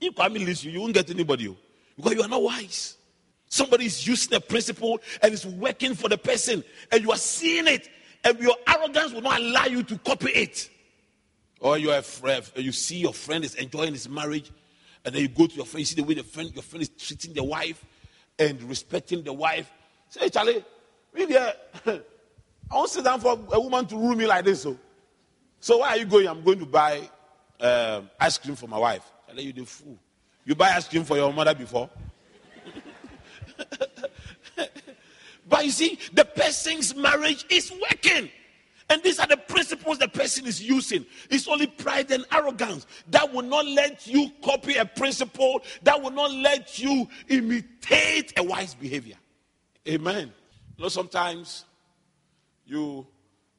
If 0.00 0.14
Kwame 0.14 0.34
leaves 0.34 0.64
you, 0.64 0.70
you 0.70 0.82
won't 0.82 0.94
get 0.94 1.10
anybody, 1.10 1.48
oh, 1.48 1.56
because 1.96 2.12
you 2.12 2.22
are 2.22 2.28
not 2.28 2.40
wise. 2.40 2.96
Somebody 3.48 3.86
is 3.86 4.06
using 4.06 4.34
a 4.34 4.40
principle 4.40 5.00
and 5.20 5.32
it's 5.32 5.46
working 5.46 5.96
for 5.96 6.08
the 6.08 6.18
person, 6.18 6.62
and 6.92 7.02
you 7.02 7.10
are 7.10 7.16
seeing 7.16 7.66
it, 7.66 7.88
and 8.22 8.38
your 8.38 8.54
arrogance 8.68 9.12
will 9.12 9.22
not 9.22 9.40
allow 9.40 9.64
you 9.64 9.82
to 9.82 9.98
copy 9.98 10.30
it. 10.30 10.70
Or 11.60 11.76
you 11.76 12.00
friend, 12.02 12.44
you 12.56 12.72
see 12.72 12.98
your 12.98 13.12
friend 13.12 13.44
is 13.44 13.54
enjoying 13.56 13.92
his 13.92 14.08
marriage, 14.08 14.50
and 15.04 15.14
then 15.14 15.22
you 15.22 15.28
go 15.28 15.46
to 15.46 15.54
your 15.54 15.66
friend, 15.66 15.80
you 15.80 15.86
see 15.86 15.96
the 15.96 16.04
way 16.04 16.14
the 16.14 16.22
friend, 16.22 16.50
your 16.54 16.62
friend 16.62 16.82
is 16.82 16.90
treating 16.90 17.34
the 17.34 17.42
wife 17.42 17.84
and 18.38 18.62
respecting 18.64 19.22
the 19.22 19.32
wife. 19.32 19.70
Say, 20.08 20.28
Charlie, 20.28 20.64
really, 21.12 21.36
uh, 21.36 21.52
I 21.86 22.74
won't 22.74 22.90
sit 22.90 23.04
down 23.04 23.20
for 23.20 23.38
a 23.52 23.60
woman 23.60 23.86
to 23.86 23.96
rule 23.96 24.14
me 24.14 24.26
like 24.26 24.44
this. 24.44 24.62
So, 24.62 24.78
so 25.60 25.78
why 25.78 25.88
are 25.88 25.96
you 25.96 26.04
going? 26.04 26.28
I'm 26.28 26.42
going 26.42 26.58
to 26.60 26.66
buy 26.66 27.08
um, 27.60 28.08
ice 28.20 28.38
cream 28.38 28.54
for 28.54 28.68
my 28.68 28.78
wife. 28.78 29.10
I 29.28 29.34
let 29.34 29.44
you 29.44 29.52
the 29.52 29.64
fool. 29.64 29.98
You 30.44 30.54
buy 30.54 30.68
ice 30.68 30.88
cream 30.88 31.04
for 31.04 31.16
your 31.16 31.32
mother 31.32 31.54
before? 31.54 31.90
but 35.48 35.64
you 35.64 35.70
see, 35.70 35.98
the 36.12 36.24
person's 36.24 36.94
marriage 36.94 37.44
is 37.50 37.72
working. 37.72 38.30
And 38.90 39.02
these 39.02 39.18
are 39.18 39.26
the 39.26 39.36
principles 39.36 39.98
the 39.98 40.08
person 40.08 40.46
is 40.46 40.62
using. 40.62 41.04
It's 41.30 41.46
only 41.46 41.66
pride 41.66 42.10
and 42.10 42.24
arrogance 42.32 42.86
that 43.10 43.32
will 43.32 43.42
not 43.42 43.66
let 43.66 44.06
you 44.06 44.30
copy 44.42 44.76
a 44.76 44.86
principle, 44.86 45.60
that 45.82 46.00
will 46.00 46.10
not 46.10 46.32
let 46.32 46.78
you 46.78 47.06
imitate 47.28 48.32
a 48.38 48.42
wise 48.42 48.74
behavior. 48.74 49.16
Amen. 49.86 50.32
You 50.76 50.82
know, 50.84 50.88
sometimes 50.88 51.64
you, 52.64 53.06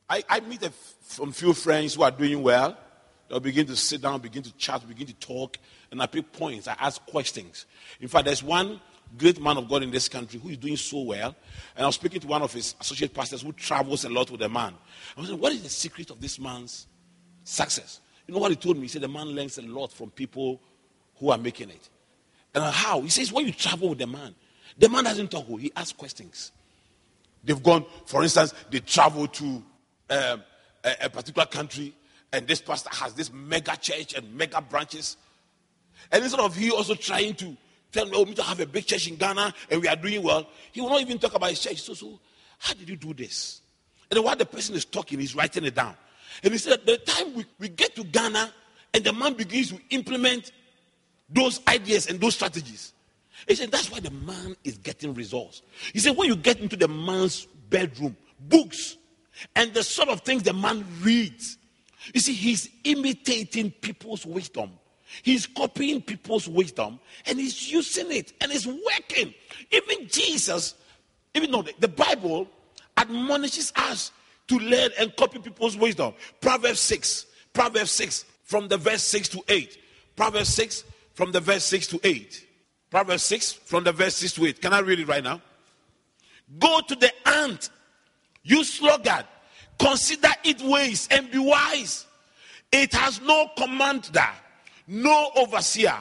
I, 0.09 0.23
I 0.27 0.39
meet 0.39 0.63
a 0.63 0.71
few 0.71 1.53
friends 1.53 1.93
who 1.93 2.03
are 2.03 2.11
doing 2.11 2.41
well. 2.41 2.77
They'll 3.27 3.39
begin 3.39 3.67
to 3.67 3.75
sit 3.75 4.01
down, 4.01 4.21
begin 4.21 4.41
to 4.43 4.51
chat, 4.53 4.87
begin 4.87 5.05
to 5.07 5.13
talk, 5.13 5.57
and 5.91 6.01
I 6.01 6.07
pick 6.07 6.31
points. 6.31 6.67
I 6.67 6.75
ask 6.79 7.05
questions. 7.05 7.67
In 7.99 8.07
fact, 8.07 8.25
there's 8.25 8.41
one 8.41 8.81
great 9.17 9.41
man 9.41 9.57
of 9.57 9.67
God 9.67 9.83
in 9.83 9.91
this 9.91 10.07
country 10.07 10.39
who 10.39 10.49
is 10.49 10.57
doing 10.57 10.77
so 10.77 11.01
well. 11.01 11.35
And 11.75 11.83
I 11.83 11.85
was 11.85 11.95
speaking 11.95 12.21
to 12.21 12.27
one 12.27 12.41
of 12.41 12.53
his 12.53 12.75
associate 12.79 13.13
pastors 13.13 13.41
who 13.41 13.51
travels 13.53 14.05
a 14.05 14.09
lot 14.09 14.29
with 14.31 14.39
the 14.39 14.49
man. 14.49 14.73
I 15.15 15.19
was 15.19 15.29
saying, 15.29 15.39
What 15.39 15.53
is 15.53 15.63
the 15.63 15.69
secret 15.69 16.09
of 16.11 16.21
this 16.21 16.39
man's 16.39 16.87
success? 17.43 18.01
You 18.27 18.33
know 18.33 18.39
what 18.39 18.51
he 18.51 18.57
told 18.57 18.77
me? 18.77 18.83
He 18.83 18.87
said 18.89 19.01
the 19.01 19.07
man 19.07 19.27
learns 19.27 19.57
a 19.57 19.63
lot 19.63 19.91
from 19.91 20.11
people 20.11 20.61
who 21.17 21.31
are 21.31 21.37
making 21.37 21.69
it. 21.69 21.89
And 22.53 22.63
how? 22.63 23.01
He 23.01 23.09
says, 23.09 23.31
When 23.31 23.45
you 23.45 23.51
travel 23.51 23.89
with 23.89 23.99
the 23.99 24.07
man, 24.07 24.35
the 24.77 24.89
man 24.89 25.03
doesn't 25.03 25.31
talk, 25.31 25.47
he 25.59 25.71
asks 25.75 25.93
questions. 25.93 26.51
They've 27.43 27.61
gone, 27.61 27.85
for 28.05 28.23
instance, 28.23 28.53
they 28.69 28.79
travel 28.79 29.27
to 29.27 29.45
um, 30.09 30.43
a, 30.83 30.95
a 31.03 31.09
particular 31.09 31.45
country, 31.45 31.95
and 32.31 32.47
this 32.47 32.61
pastor 32.61 32.89
has 32.91 33.13
this 33.13 33.31
mega 33.31 33.75
church 33.77 34.13
and 34.13 34.35
mega 34.35 34.61
branches. 34.61 35.17
And 36.11 36.23
instead 36.23 36.39
of 36.39 36.55
he 36.55 36.71
also 36.71 36.95
trying 36.95 37.35
to 37.35 37.55
tell 37.91 38.05
me, 38.05 38.11
oh, 38.15 38.25
to 38.25 38.43
have 38.43 38.59
a 38.59 38.65
big 38.65 38.85
church 38.85 39.07
in 39.07 39.15
Ghana 39.15 39.53
and 39.69 39.81
we 39.81 39.87
are 39.87 39.95
doing 39.95 40.23
well. 40.23 40.47
He 40.71 40.81
will 40.81 40.89
not 40.89 41.01
even 41.01 41.19
talk 41.19 41.35
about 41.35 41.49
his 41.49 41.59
church. 41.59 41.81
So, 41.81 41.93
so 41.93 42.19
how 42.57 42.73
did 42.73 42.89
you 42.89 42.95
do 42.95 43.13
this? 43.13 43.61
And 44.09 44.17
then 44.17 44.23
while 44.23 44.35
the 44.35 44.45
person 44.45 44.75
is 44.75 44.85
talking, 44.85 45.19
he's 45.19 45.35
writing 45.35 45.65
it 45.65 45.75
down. 45.75 45.95
And 46.43 46.51
he 46.51 46.57
said, 46.57 46.85
the 46.85 46.97
time 46.97 47.33
we, 47.33 47.45
we 47.59 47.69
get 47.69 47.95
to 47.95 48.03
Ghana 48.03 48.53
and 48.93 49.03
the 49.03 49.13
man 49.13 49.33
begins 49.33 49.69
to 49.71 49.79
implement 49.89 50.51
those 51.29 51.59
ideas 51.67 52.07
and 52.07 52.19
those 52.19 52.35
strategies. 52.35 52.93
He 53.47 53.55
said, 53.55 53.71
that's 53.71 53.91
why 53.91 53.99
the 53.99 54.11
man 54.11 54.55
is 54.63 54.77
getting 54.77 55.13
results. 55.13 55.61
He 55.93 55.99
said, 55.99 56.17
when 56.17 56.27
you 56.27 56.35
get 56.35 56.59
into 56.59 56.75
the 56.75 56.87
man's 56.87 57.45
bedroom, 57.69 58.17
books, 58.39 58.97
and 59.55 59.73
the 59.73 59.83
sort 59.83 60.09
of 60.09 60.21
things 60.21 60.43
the 60.43 60.53
man 60.53 60.85
reads, 61.01 61.57
you 62.13 62.19
see, 62.19 62.33
he's 62.33 62.69
imitating 62.83 63.71
people's 63.71 64.25
wisdom. 64.25 64.71
He's 65.23 65.47
copying 65.47 66.01
people's 66.01 66.47
wisdom 66.47 66.99
and 67.25 67.39
he's 67.39 67.71
using 67.71 68.11
it 68.11 68.33
and 68.41 68.51
it's 68.51 68.65
working. 68.65 69.33
Even 69.71 70.07
Jesus, 70.07 70.75
even 71.33 71.51
though 71.51 71.65
the 71.79 71.87
Bible 71.87 72.47
admonishes 72.97 73.71
us 73.75 74.11
to 74.47 74.57
learn 74.57 74.89
and 74.99 75.15
copy 75.15 75.39
people's 75.39 75.77
wisdom. 75.77 76.13
Proverbs 76.41 76.79
6, 76.79 77.25
Proverbs 77.53 77.91
6, 77.91 78.25
from 78.43 78.67
the 78.67 78.77
verse 78.77 79.03
6 79.03 79.29
to 79.29 79.43
8. 79.47 79.77
Proverbs 80.15 80.49
6, 80.49 80.83
from 81.13 81.31
the 81.31 81.39
verse 81.39 81.63
6 81.65 81.87
to 81.87 81.99
8. 82.03 82.47
Proverbs 82.89 83.23
6, 83.23 83.53
from 83.53 83.83
the 83.83 83.91
verse 83.91 84.15
6 84.15 84.33
to 84.33 84.45
8. 84.47 84.61
Can 84.61 84.73
I 84.73 84.79
read 84.79 84.99
it 84.99 85.07
right 85.07 85.23
now? 85.23 85.41
Go 86.57 86.81
to 86.87 86.95
the 86.95 87.11
ant, 87.27 87.69
you 88.43 88.63
sluggard, 88.63 89.25
consider 89.77 90.29
its 90.43 90.63
ways 90.63 91.07
and 91.11 91.29
be 91.29 91.37
wise. 91.37 92.07
It 92.71 92.93
has 92.93 93.21
no 93.21 93.49
commander 93.55 94.27
no 94.89 95.31
overseer 95.35 95.95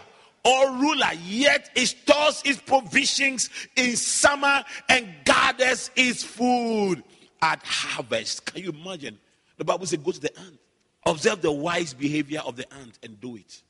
or 0.45 0.73
ruler, 0.73 1.11
yet 1.27 1.77
stores 1.77 2.43
its 2.45 2.61
provisions 2.61 3.51
in 3.77 3.95
summer 3.97 4.65
and 4.89 5.07
gathers 5.25 5.91
its 5.95 6.25
food 6.25 7.03
at 7.43 7.63
harvest. 7.65 8.47
Can 8.47 8.63
you 8.63 8.71
imagine? 8.71 9.19
The 9.59 9.65
Bible 9.65 9.87
says, 9.87 9.99
Go 9.99 10.13
to 10.13 10.21
the 10.21 10.37
ant, 10.39 10.59
observe 11.05 11.43
the 11.43 11.53
wise 11.53 11.93
behavior 11.93 12.41
of 12.47 12.57
the 12.57 12.73
ant 12.73 12.99
and 13.03 13.21
do 13.21 13.37
it. 13.37 13.63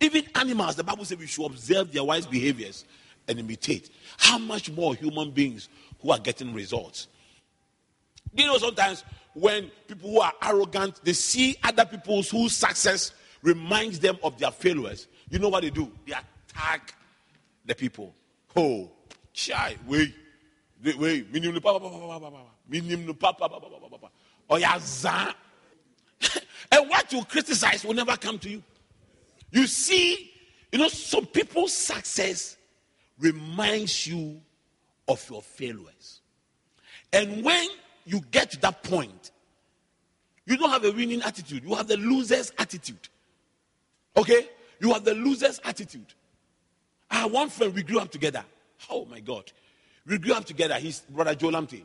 Even 0.00 0.24
animals, 0.34 0.76
the 0.76 0.84
Bible 0.84 1.04
says 1.04 1.16
we 1.18 1.26
should 1.26 1.46
observe 1.46 1.92
their 1.92 2.04
wise 2.04 2.26
behaviors 2.26 2.84
and 3.28 3.38
imitate. 3.38 3.90
How 4.18 4.38
much 4.38 4.70
more 4.70 4.94
human 4.94 5.30
beings 5.30 5.68
who 6.02 6.10
are 6.10 6.18
getting 6.18 6.52
results? 6.52 7.08
You 8.34 8.46
know 8.46 8.58
sometimes 8.58 9.04
when 9.32 9.70
people 9.88 10.10
who 10.10 10.20
are 10.20 10.32
arrogant 10.42 11.00
they 11.02 11.14
see 11.14 11.56
other 11.62 11.86
people's 11.86 12.28
whose 12.28 12.54
success 12.54 13.12
reminds 13.46 14.00
them 14.00 14.18
of 14.24 14.36
their 14.38 14.50
failures, 14.50 15.06
you 15.30 15.38
know 15.38 15.48
what 15.48 15.62
they 15.62 15.70
do? 15.70 15.90
They 16.04 16.12
attack 16.12 16.94
the 17.64 17.76
people. 17.76 18.12
Oh, 18.56 18.90
chai, 19.32 19.76
wait, 19.86 20.12
wait, 20.98 21.32
minimum 21.32 21.62
papa, 21.62 22.50
minimum 22.68 23.14
papa, 23.14 23.48
oh 24.50 24.56
yeah, 24.56 24.80
and 26.72 26.90
what 26.90 27.12
you 27.12 27.22
criticize 27.24 27.84
will 27.84 27.94
never 27.94 28.16
come 28.16 28.38
to 28.40 28.50
you. 28.50 28.62
You 29.52 29.68
see, 29.68 30.32
you 30.72 30.78
know, 30.80 30.88
some 30.88 31.26
people's 31.26 31.72
success 31.72 32.56
reminds 33.18 34.08
you 34.08 34.40
of 35.06 35.24
your 35.30 35.42
failures. 35.42 36.20
And 37.12 37.44
when 37.44 37.68
you 38.04 38.20
get 38.32 38.50
to 38.52 38.60
that 38.62 38.82
point, 38.82 39.30
you 40.46 40.56
don't 40.56 40.70
have 40.70 40.84
a 40.84 40.90
winning 40.90 41.22
attitude, 41.22 41.62
you 41.64 41.74
have 41.76 41.86
the 41.86 41.96
loser's 41.96 42.52
attitude. 42.58 43.08
Okay? 44.16 44.48
You 44.80 44.92
have 44.92 45.04
the 45.04 45.14
loser's 45.14 45.60
attitude. 45.64 46.14
I 47.10 47.16
have 47.20 47.32
one 47.32 47.48
friend, 47.48 47.74
we 47.74 47.82
grew 47.82 47.98
up 48.00 48.10
together. 48.10 48.44
Oh 48.90 49.04
my 49.06 49.20
God. 49.20 49.50
We 50.06 50.18
grew 50.18 50.34
up 50.34 50.44
together. 50.44 50.74
He's 50.74 51.00
brother 51.00 51.34
Joe 51.34 51.48
Lamte. 51.48 51.84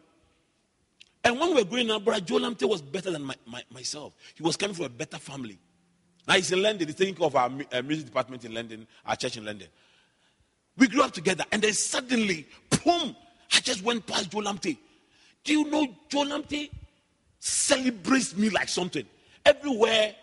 And 1.23 1.39
when 1.39 1.49
we 1.49 1.55
were 1.55 1.63
growing 1.63 1.91
up, 1.91 2.03
brother 2.03 2.21
Joe 2.21 2.37
Lamte 2.37 2.67
was 2.67 2.81
better 2.81 3.11
than 3.11 3.23
my, 3.23 3.35
my, 3.45 3.63
myself. 3.71 4.15
He 4.35 4.43
was 4.43 4.57
coming 4.57 4.75
from 4.75 4.85
a 4.85 4.89
better 4.89 5.17
family. 5.17 5.59
Now 6.27 6.35
he's 6.35 6.51
in 6.51 6.61
London. 6.61 6.87
He's 6.87 6.95
taking 6.95 7.15
care 7.15 7.27
of 7.27 7.35
our 7.35 7.51
uh, 7.71 7.81
music 7.81 8.05
department 8.05 8.45
in 8.45 8.53
London, 8.53 8.87
our 9.05 9.15
church 9.15 9.37
in 9.37 9.45
London. 9.45 9.67
We 10.77 10.87
grew 10.87 11.03
up 11.03 11.11
together, 11.11 11.43
and 11.51 11.61
then 11.61 11.73
suddenly, 11.73 12.47
boom, 12.69 13.15
I 13.53 13.59
just 13.59 13.83
went 13.83 14.05
past 14.07 14.31
Joe 14.31 14.39
Lamte. 14.39 14.77
Do 15.43 15.53
you 15.53 15.69
know 15.69 15.87
Joe 16.09 16.23
Lamte 16.23 16.69
celebrates 17.39 18.35
me 18.35 18.49
like 18.49 18.69
something? 18.69 19.05
Everywhere 19.45 20.15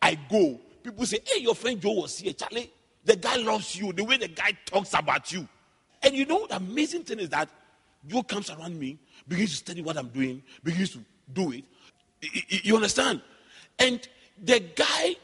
I 0.00 0.14
go, 0.30 0.60
People 0.86 1.04
say, 1.04 1.18
hey, 1.26 1.40
your 1.40 1.56
friend 1.56 1.80
Joe 1.80 2.02
was 2.02 2.16
here. 2.16 2.32
Charlie, 2.32 2.70
the 3.04 3.16
guy 3.16 3.34
loves 3.36 3.74
you. 3.74 3.92
The 3.92 4.04
way 4.04 4.18
the 4.18 4.28
guy 4.28 4.52
talks 4.64 4.94
about 4.94 5.32
you. 5.32 5.48
And 6.00 6.14
you 6.14 6.24
know, 6.26 6.46
the 6.46 6.56
amazing 6.56 7.02
thing 7.02 7.18
is 7.18 7.28
that 7.30 7.48
Joe 8.06 8.22
comes 8.22 8.50
around 8.50 8.78
me, 8.78 8.96
begins 9.26 9.50
to 9.50 9.56
study 9.56 9.82
what 9.82 9.96
I'm 9.96 10.06
doing, 10.08 10.44
begins 10.62 10.90
to 10.90 11.00
do 11.32 11.50
it. 11.50 11.64
You 12.62 12.76
understand? 12.76 13.20
And 13.80 14.06
the 14.40 14.60
guy 14.60 15.16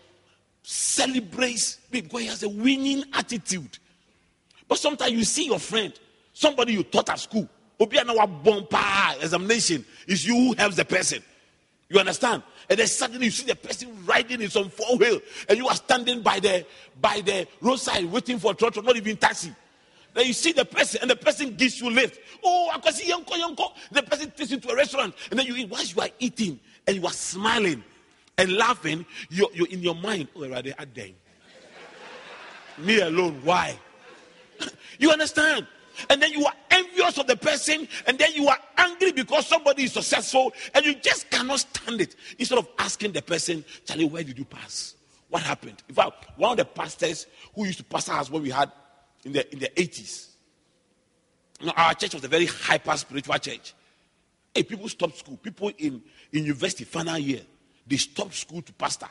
celebrates 0.64 1.78
because 1.92 2.20
he 2.20 2.26
has 2.26 2.42
a 2.42 2.48
winning 2.48 3.04
attitude. 3.12 3.78
But 4.66 4.78
sometimes 4.78 5.12
you 5.12 5.22
see 5.22 5.46
your 5.46 5.60
friend, 5.60 5.92
somebody 6.32 6.72
you 6.72 6.82
taught 6.82 7.08
at 7.08 7.20
school, 7.20 7.48
obi 7.78 8.00
our 8.00 8.26
bumper 8.26 8.78
examination 9.20 9.84
is 10.08 10.26
you 10.26 10.34
who 10.34 10.54
helps 10.54 10.74
the 10.74 10.84
person. 10.84 11.22
You 11.92 11.98
understand? 12.00 12.42
And 12.70 12.78
then 12.78 12.86
suddenly 12.86 13.26
you 13.26 13.30
see 13.30 13.46
the 13.46 13.54
person 13.54 14.04
riding 14.06 14.40
in 14.40 14.48
some 14.48 14.70
four 14.70 14.96
wheel, 14.96 15.20
and 15.48 15.58
you 15.58 15.68
are 15.68 15.74
standing 15.74 16.22
by 16.22 16.40
the 16.40 16.64
by 17.00 17.20
the 17.20 17.46
roadside 17.60 18.06
waiting 18.06 18.38
for 18.38 18.52
a 18.52 18.54
truck, 18.54 18.82
not 18.82 18.96
even 18.96 19.16
taxi. 19.18 19.52
Then 20.14 20.26
you 20.26 20.32
see 20.32 20.52
the 20.52 20.64
person, 20.64 21.00
and 21.02 21.10
the 21.10 21.16
person 21.16 21.54
gives 21.54 21.80
you 21.80 21.90
lift. 21.90 22.18
Oh, 22.42 22.70
I 22.72 22.78
can 22.78 22.94
see 22.94 23.12
yonko 23.12 23.32
yonko. 23.32 23.72
The 23.90 24.02
person 24.02 24.30
takes 24.30 24.50
you 24.50 24.58
to 24.60 24.70
a 24.70 24.76
restaurant, 24.76 25.14
and 25.30 25.38
then 25.38 25.46
you 25.46 25.54
eat. 25.54 25.68
Whilst 25.68 25.94
you 25.94 26.00
are 26.00 26.08
eating 26.18 26.58
and 26.86 26.96
you 26.96 27.04
are 27.04 27.12
smiling 27.12 27.84
and 28.38 28.52
laughing, 28.52 29.04
you're, 29.28 29.50
you're 29.52 29.68
in 29.68 29.82
your 29.82 29.94
mind. 29.94 30.28
Oh, 30.34 30.48
rather, 30.48 30.72
I 30.78 30.86
Me 32.78 33.00
alone. 33.00 33.40
Why? 33.44 33.78
you 34.98 35.10
understand? 35.10 35.66
And 36.10 36.20
then 36.20 36.32
you 36.32 36.44
are 36.44 36.52
envious 36.70 37.18
of 37.18 37.26
the 37.26 37.36
person, 37.36 37.86
and 38.06 38.18
then 38.18 38.32
you 38.34 38.48
are 38.48 38.58
angry 38.78 39.12
because 39.12 39.46
somebody 39.46 39.84
is 39.84 39.92
successful, 39.92 40.52
and 40.74 40.84
you 40.84 40.94
just 40.94 41.30
cannot 41.30 41.60
stand 41.60 42.00
it. 42.00 42.16
Instead 42.38 42.58
of 42.58 42.68
asking 42.78 43.12
the 43.12 43.22
person, 43.22 43.64
Charlie, 43.84 44.06
where 44.06 44.22
did 44.22 44.38
you 44.38 44.44
pass? 44.44 44.94
What 45.28 45.42
happened? 45.42 45.82
In 45.88 45.94
fact, 45.94 46.26
one 46.36 46.52
of 46.52 46.56
the 46.58 46.64
pastors 46.64 47.26
who 47.54 47.64
used 47.64 47.78
to 47.78 47.84
pastor 47.84 48.12
us 48.12 48.30
when 48.30 48.42
we 48.42 48.50
had 48.50 48.70
in 49.24 49.32
the 49.32 49.50
in 49.52 49.58
the 49.58 49.68
80s. 49.68 50.28
You 51.60 51.66
know, 51.66 51.72
our 51.76 51.94
church 51.94 52.14
was 52.14 52.24
a 52.24 52.28
very 52.28 52.46
hyper 52.46 52.96
spiritual 52.96 53.38
church. 53.38 53.72
Hey, 54.54 54.62
people 54.62 54.88
stopped 54.88 55.16
school. 55.16 55.36
People 55.36 55.70
in, 55.78 56.02
in 56.32 56.44
university 56.44 56.84
final 56.84 57.16
year, 57.18 57.40
they 57.86 57.96
stopped 57.96 58.34
school 58.34 58.60
to 58.62 58.72
pastor. 58.72 59.08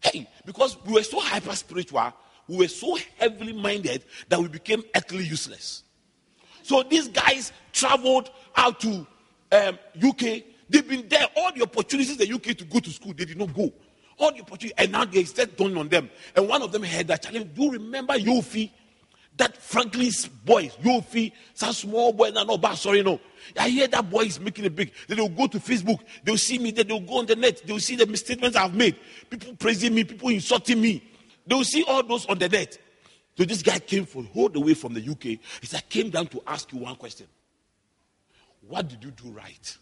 Hey, 0.00 0.28
because 0.44 0.76
we 0.84 0.94
were 0.94 1.02
so 1.02 1.20
hyper 1.20 1.54
spiritual, 1.54 2.12
we 2.48 2.56
were 2.56 2.68
so 2.68 2.98
heavily 3.18 3.52
minded 3.52 4.04
that 4.28 4.40
we 4.40 4.48
became 4.48 4.82
earthly 4.94 5.24
useless. 5.24 5.84
So 6.68 6.82
these 6.82 7.08
guys 7.08 7.50
traveled 7.72 8.30
out 8.54 8.78
to 8.80 9.06
um, 9.52 9.78
UK. 10.04 10.42
They've 10.68 10.86
been 10.86 11.08
there. 11.08 11.26
All 11.34 11.50
the 11.50 11.62
opportunities 11.62 12.14
the 12.18 12.30
UK 12.30 12.58
to 12.58 12.64
go 12.66 12.78
to 12.78 12.90
school, 12.90 13.14
they 13.16 13.24
did 13.24 13.38
not 13.38 13.54
go. 13.54 13.72
All 14.18 14.32
the 14.32 14.42
opportunities, 14.42 14.74
and 14.76 14.92
now 14.92 15.06
they 15.06 15.24
start 15.24 15.56
dawning 15.56 15.78
on 15.78 15.88
them. 15.88 16.10
And 16.36 16.46
one 16.46 16.60
of 16.60 16.70
them 16.70 16.82
had 16.82 17.08
that 17.08 17.22
challenge. 17.22 17.54
Do 17.54 17.62
you 17.62 17.70
remember 17.72 18.18
Yofi? 18.18 18.70
That 19.38 19.56
Franklin's 19.56 20.26
boys, 20.26 20.76
Yofi, 20.82 21.32
some 21.54 21.72
small 21.72 22.12
boy, 22.12 22.32
no, 22.34 22.42
no, 22.42 22.58
but 22.58 22.74
sorry, 22.74 23.02
no. 23.02 23.18
I 23.56 23.70
hear 23.70 23.86
that 23.86 24.10
boy 24.10 24.24
is 24.24 24.38
making 24.38 24.66
a 24.66 24.70
big. 24.70 24.92
Then 25.06 25.16
they'll 25.16 25.28
go 25.28 25.46
to 25.46 25.58
Facebook, 25.58 26.00
they'll 26.22 26.36
see 26.36 26.58
me, 26.58 26.72
then 26.72 26.88
they'll 26.88 27.00
go 27.00 27.18
on 27.18 27.26
the 27.26 27.36
net, 27.36 27.62
they'll 27.64 27.78
see 27.78 27.96
the 27.96 28.06
misstatements 28.06 28.56
I've 28.56 28.74
made. 28.74 28.96
People 29.30 29.54
praising 29.54 29.94
me, 29.94 30.04
people 30.04 30.28
insulting 30.28 30.82
me. 30.82 31.02
They'll 31.46 31.64
see 31.64 31.84
all 31.84 32.02
those 32.02 32.26
on 32.26 32.38
the 32.38 32.48
net. 32.48 32.76
So 33.38 33.44
this 33.44 33.62
guy 33.62 33.78
came 33.78 34.04
from 34.04 34.28
all 34.34 34.48
the 34.48 34.58
way 34.58 34.74
from 34.74 34.94
the 34.94 35.00
UK. 35.00 35.22
He 35.22 35.66
said, 35.66 35.78
I 35.78 35.88
came 35.88 36.10
down 36.10 36.26
to 36.26 36.42
ask 36.44 36.72
you 36.72 36.80
one 36.80 36.96
question. 36.96 37.28
What 38.66 38.88
did 38.88 39.04
you 39.04 39.12
do 39.12 39.30
right? 39.30 39.78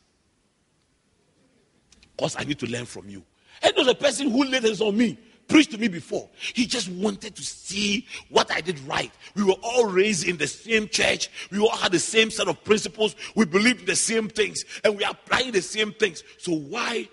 Because 2.14 2.36
I 2.38 2.44
need 2.44 2.58
to 2.58 2.66
learn 2.66 2.84
from 2.84 3.08
you. 3.08 3.22
And 3.62 3.72
was 3.74 3.88
a 3.88 3.94
person 3.94 4.30
who 4.30 4.44
laid 4.44 4.64
hands 4.64 4.82
on 4.82 4.94
me, 4.94 5.18
preached 5.48 5.70
to 5.70 5.78
me 5.78 5.88
before. 5.88 6.28
He 6.52 6.66
just 6.66 6.90
wanted 6.90 7.34
to 7.34 7.42
see 7.42 8.06
what 8.28 8.52
I 8.52 8.60
did 8.60 8.78
right. 8.80 9.10
We 9.34 9.42
were 9.42 9.56
all 9.62 9.86
raised 9.86 10.28
in 10.28 10.36
the 10.36 10.48
same 10.48 10.86
church. 10.86 11.30
We 11.50 11.58
all 11.58 11.74
had 11.78 11.92
the 11.92 11.98
same 11.98 12.30
set 12.30 12.48
of 12.48 12.62
principles. 12.62 13.16
We 13.36 13.46
believed 13.46 13.86
the 13.86 13.96
same 13.96 14.28
things. 14.28 14.66
And 14.84 14.98
we 14.98 15.04
are 15.04 15.12
applying 15.12 15.52
the 15.52 15.62
same 15.62 15.94
things. 15.94 16.22
So 16.36 16.52
why 16.52 17.08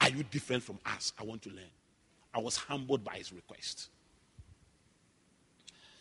are 0.00 0.08
you 0.08 0.22
different 0.22 0.62
from 0.62 0.78
us? 0.86 1.12
I 1.20 1.24
want 1.24 1.42
to 1.42 1.50
learn. 1.50 1.70
I 2.32 2.38
was 2.38 2.56
humbled 2.56 3.04
by 3.04 3.16
his 3.16 3.30
request. 3.30 3.90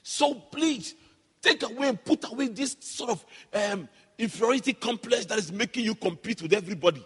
So 0.03 0.33
please 0.33 0.95
take 1.41 1.63
away 1.63 1.89
and 1.89 2.03
put 2.03 2.31
away 2.31 2.47
this 2.47 2.77
sort 2.79 3.11
of 3.11 3.25
um, 3.53 3.89
inferiority 4.17 4.73
complex 4.73 5.25
that 5.25 5.37
is 5.37 5.51
making 5.51 5.85
you 5.85 5.95
compete 5.95 6.41
with 6.41 6.53
everybody. 6.53 7.05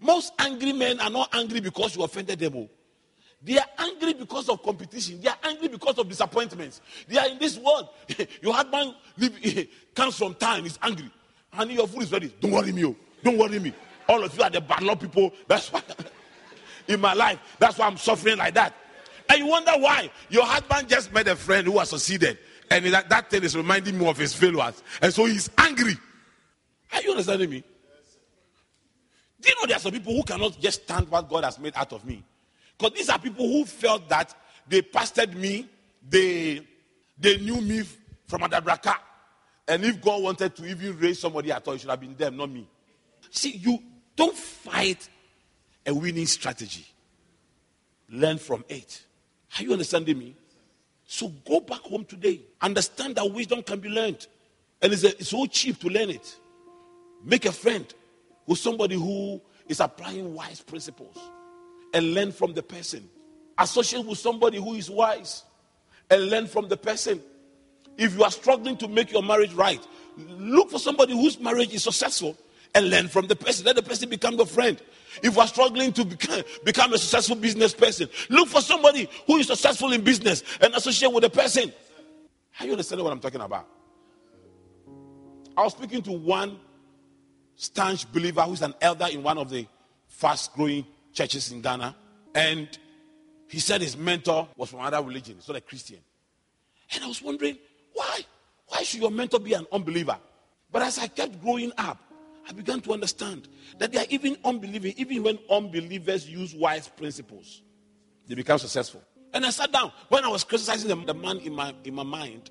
Most 0.00 0.32
angry 0.38 0.72
men 0.72 1.00
are 1.00 1.10
not 1.10 1.34
angry 1.34 1.60
because 1.60 1.94
you 1.94 2.02
offended 2.02 2.38
them. 2.38 2.54
All. 2.56 2.68
Oh. 2.70 2.76
They 3.42 3.58
are 3.58 3.66
angry 3.78 4.14
because 4.14 4.48
of 4.48 4.62
competition. 4.62 5.20
They 5.20 5.28
are 5.28 5.38
angry 5.44 5.68
because 5.68 5.98
of 5.98 6.08
disappointments. 6.08 6.80
They 7.08 7.18
are 7.18 7.28
in 7.28 7.38
this 7.38 7.56
world. 7.58 7.88
your 8.42 8.54
husband 8.54 8.94
comes 9.94 10.16
from 10.16 10.34
town, 10.34 10.62
he's 10.62 10.78
angry. 10.82 11.10
Honey, 11.52 11.74
your 11.74 11.88
food 11.88 12.02
is 12.02 12.12
ready. 12.12 12.32
Don't 12.40 12.52
worry 12.52 12.72
me. 12.72 12.84
Oh. 12.84 12.96
Don't 13.22 13.38
worry 13.38 13.58
me. 13.58 13.72
All 14.08 14.22
of 14.22 14.36
you 14.36 14.42
are 14.42 14.50
the 14.50 14.60
bad 14.60 15.00
people. 15.00 15.32
That's 15.46 15.72
why 15.72 15.82
in 16.88 17.00
my 17.00 17.14
life, 17.14 17.38
that's 17.58 17.78
why 17.78 17.86
I'm 17.86 17.96
suffering 17.96 18.38
like 18.38 18.54
that. 18.54 18.74
And 19.30 19.38
you 19.38 19.46
wonder 19.46 19.70
why. 19.76 20.10
Your 20.28 20.44
husband 20.44 20.88
just 20.88 21.12
met 21.12 21.28
a 21.28 21.36
friend 21.36 21.64
who 21.64 21.78
has 21.78 21.90
succeeded. 21.90 22.36
And 22.68 22.84
that, 22.86 23.08
that 23.10 23.30
thing 23.30 23.44
is 23.44 23.56
reminding 23.56 23.96
me 23.96 24.08
of 24.08 24.18
his 24.18 24.34
failures. 24.34 24.82
And 25.00 25.14
so 25.14 25.24
he's 25.24 25.48
angry. 25.56 25.96
Are 26.92 27.00
you 27.00 27.12
understanding 27.12 27.48
me? 27.48 27.62
Do 29.40 29.48
you 29.48 29.54
know 29.54 29.66
there 29.66 29.76
are 29.76 29.80
some 29.80 29.92
people 29.92 30.14
who 30.14 30.24
cannot 30.24 30.58
just 30.60 30.82
stand 30.82 31.08
what 31.08 31.28
God 31.28 31.44
has 31.44 31.60
made 31.60 31.74
out 31.76 31.92
of 31.92 32.04
me? 32.04 32.24
Because 32.76 32.92
these 32.98 33.08
are 33.08 33.20
people 33.20 33.46
who 33.46 33.64
felt 33.64 34.08
that 34.08 34.34
they 34.68 34.82
pastored 34.82 35.34
me, 35.34 35.68
they, 36.08 36.66
they 37.16 37.38
knew 37.38 37.60
me 37.60 37.84
from 38.26 38.40
Adabraka. 38.40 38.96
And 39.68 39.84
if 39.84 40.00
God 40.00 40.24
wanted 40.24 40.56
to 40.56 40.66
even 40.66 40.98
raise 40.98 41.20
somebody 41.20 41.52
at 41.52 41.66
all, 41.68 41.74
it 41.74 41.80
should 41.80 41.90
have 41.90 42.00
been 42.00 42.16
them, 42.16 42.36
not 42.36 42.50
me. 42.50 42.66
See, 43.30 43.52
you 43.52 43.78
don't 44.16 44.36
fight 44.36 45.08
a 45.86 45.94
winning 45.94 46.26
strategy. 46.26 46.84
Learn 48.08 48.38
from 48.38 48.64
it. 48.68 49.04
Are 49.58 49.62
you 49.62 49.72
understanding 49.72 50.18
me? 50.18 50.36
So 51.06 51.28
go 51.28 51.60
back 51.60 51.80
home 51.80 52.04
today. 52.04 52.40
Understand 52.60 53.16
that 53.16 53.32
wisdom 53.32 53.62
can 53.62 53.80
be 53.80 53.88
learned. 53.88 54.26
And 54.80 54.92
it's, 54.92 55.04
a, 55.04 55.08
it's 55.08 55.30
so 55.30 55.46
cheap 55.46 55.80
to 55.80 55.88
learn 55.88 56.10
it. 56.10 56.36
Make 57.24 57.46
a 57.46 57.52
friend 57.52 57.84
who's 58.46 58.60
somebody 58.60 58.94
who 58.94 59.40
is 59.68 59.80
applying 59.80 60.34
wise 60.34 60.60
principles 60.60 61.18
and 61.92 62.14
learn 62.14 62.32
from 62.32 62.54
the 62.54 62.62
person. 62.62 63.08
Associate 63.58 64.04
with 64.04 64.18
somebody 64.18 64.58
who 64.58 64.74
is 64.74 64.88
wise 64.88 65.44
and 66.10 66.30
learn 66.30 66.46
from 66.46 66.68
the 66.68 66.76
person. 66.76 67.20
If 67.98 68.16
you 68.16 68.24
are 68.24 68.30
struggling 68.30 68.76
to 68.78 68.88
make 68.88 69.12
your 69.12 69.22
marriage 69.22 69.52
right, 69.52 69.84
look 70.16 70.70
for 70.70 70.78
somebody 70.78 71.12
whose 71.12 71.38
marriage 71.38 71.74
is 71.74 71.82
successful 71.82 72.36
and 72.74 72.88
learn 72.88 73.08
from 73.08 73.26
the 73.26 73.36
person. 73.36 73.66
Let 73.66 73.76
the 73.76 73.82
person 73.82 74.08
become 74.08 74.36
your 74.36 74.46
friend. 74.46 74.80
If 75.22 75.34
you 75.34 75.40
are 75.40 75.46
struggling 75.46 75.92
to 75.92 76.04
become, 76.04 76.92
a 76.92 76.98
successful 76.98 77.36
business 77.36 77.74
person, 77.74 78.08
look 78.28 78.48
for 78.48 78.60
somebody 78.60 79.08
who 79.26 79.36
is 79.36 79.46
successful 79.46 79.92
in 79.92 80.02
business 80.02 80.42
and 80.60 80.74
associate 80.74 81.12
with 81.12 81.22
the 81.22 81.30
person. 81.30 81.72
Are 82.58 82.66
you 82.66 82.72
understanding 82.72 83.04
what 83.04 83.12
I'm 83.12 83.20
talking 83.20 83.40
about? 83.40 83.66
I 85.56 85.64
was 85.64 85.72
speaking 85.72 86.02
to 86.02 86.12
one 86.12 86.58
staunch 87.56 88.10
believer 88.12 88.42
who's 88.42 88.62
an 88.62 88.74
elder 88.80 89.06
in 89.10 89.22
one 89.22 89.38
of 89.38 89.50
the 89.50 89.66
fast 90.08 90.54
growing 90.54 90.86
churches 91.12 91.52
in 91.52 91.60
Ghana. 91.60 91.94
And 92.34 92.68
he 93.48 93.58
said 93.58 93.80
his 93.80 93.96
mentor 93.96 94.48
was 94.56 94.70
from 94.70 94.80
another 94.80 95.06
religion, 95.06 95.36
he's 95.36 95.48
not 95.48 95.56
a 95.56 95.60
Christian. 95.60 95.98
And 96.94 97.04
I 97.04 97.08
was 97.08 97.20
wondering, 97.20 97.58
why? 97.92 98.20
Why 98.66 98.82
should 98.82 99.00
your 99.00 99.10
mentor 99.10 99.40
be 99.40 99.52
an 99.54 99.66
unbeliever? 99.72 100.16
But 100.72 100.82
as 100.82 100.98
I 100.98 101.08
kept 101.08 101.42
growing 101.42 101.72
up, 101.76 101.98
I 102.50 102.52
began 102.52 102.80
to 102.80 102.92
understand 102.92 103.46
that 103.78 103.92
they 103.92 103.98
are 103.98 104.06
even 104.10 104.36
unbelieving, 104.44 104.92
even 104.96 105.22
when 105.22 105.38
unbelievers 105.48 106.28
use 106.28 106.52
wise 106.52 106.88
principles, 106.88 107.62
they 108.26 108.34
become 108.34 108.58
successful. 108.58 109.02
And 109.32 109.46
I 109.46 109.50
sat 109.50 109.70
down. 109.70 109.92
When 110.08 110.24
I 110.24 110.28
was 110.28 110.42
criticizing 110.42 110.88
the, 110.88 110.96
the 111.06 111.14
man 111.14 111.38
in 111.38 111.54
my, 111.54 111.72
in 111.84 111.94
my 111.94 112.02
mind, 112.02 112.50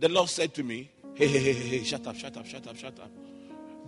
the 0.00 0.08
Lord 0.08 0.30
said 0.30 0.54
to 0.54 0.62
me, 0.62 0.90
Hey, 1.12 1.28
hey, 1.28 1.38
hey, 1.38 1.52
hey, 1.52 1.84
shut 1.84 2.06
up, 2.06 2.16
shut 2.16 2.34
up, 2.38 2.46
shut 2.46 2.66
up, 2.66 2.74
shut 2.74 2.98
up. 2.98 3.10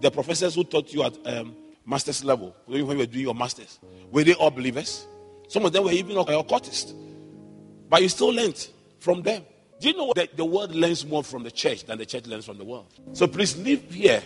The 0.03 0.11
professors 0.11 0.55
who 0.55 0.65
taught 0.65 0.93
you 0.93 1.03
at 1.05 1.17
um, 1.27 1.57
master's 1.87 2.23
level, 2.23 2.55
when 2.67 2.79
you 2.79 2.85
were 2.85 3.07
doing 3.07 3.25
your 3.25 3.35
master's, 3.35 3.81
were 4.13 4.25
they 4.25 4.35
all 4.35 4.51
believers? 4.51 5.07
Some 5.49 5.65
of 5.65 5.73
them 5.73 5.85
were 5.85 5.93
even 5.93 6.19
occultists. 6.19 6.93
But 7.89 8.03
you 8.03 8.11
still 8.11 8.29
learned 8.29 8.69
from 8.99 9.23
them. 9.23 9.43
Do 9.81 9.89
you 9.89 9.97
know 9.97 10.13
that 10.17 10.37
the 10.37 10.45
world 10.45 10.75
learns 10.75 11.07
more 11.07 11.25
from 11.25 11.45
the 11.45 11.51
church 11.51 11.85
than 11.85 11.97
the 11.97 12.07
church 12.07 12.27
learns 12.27 12.45
from 12.45 12.59
the 12.59 12.65
world? 12.65 12.93
So 13.15 13.27
please 13.27 13.57
live 13.57 13.91
here 13.91 14.23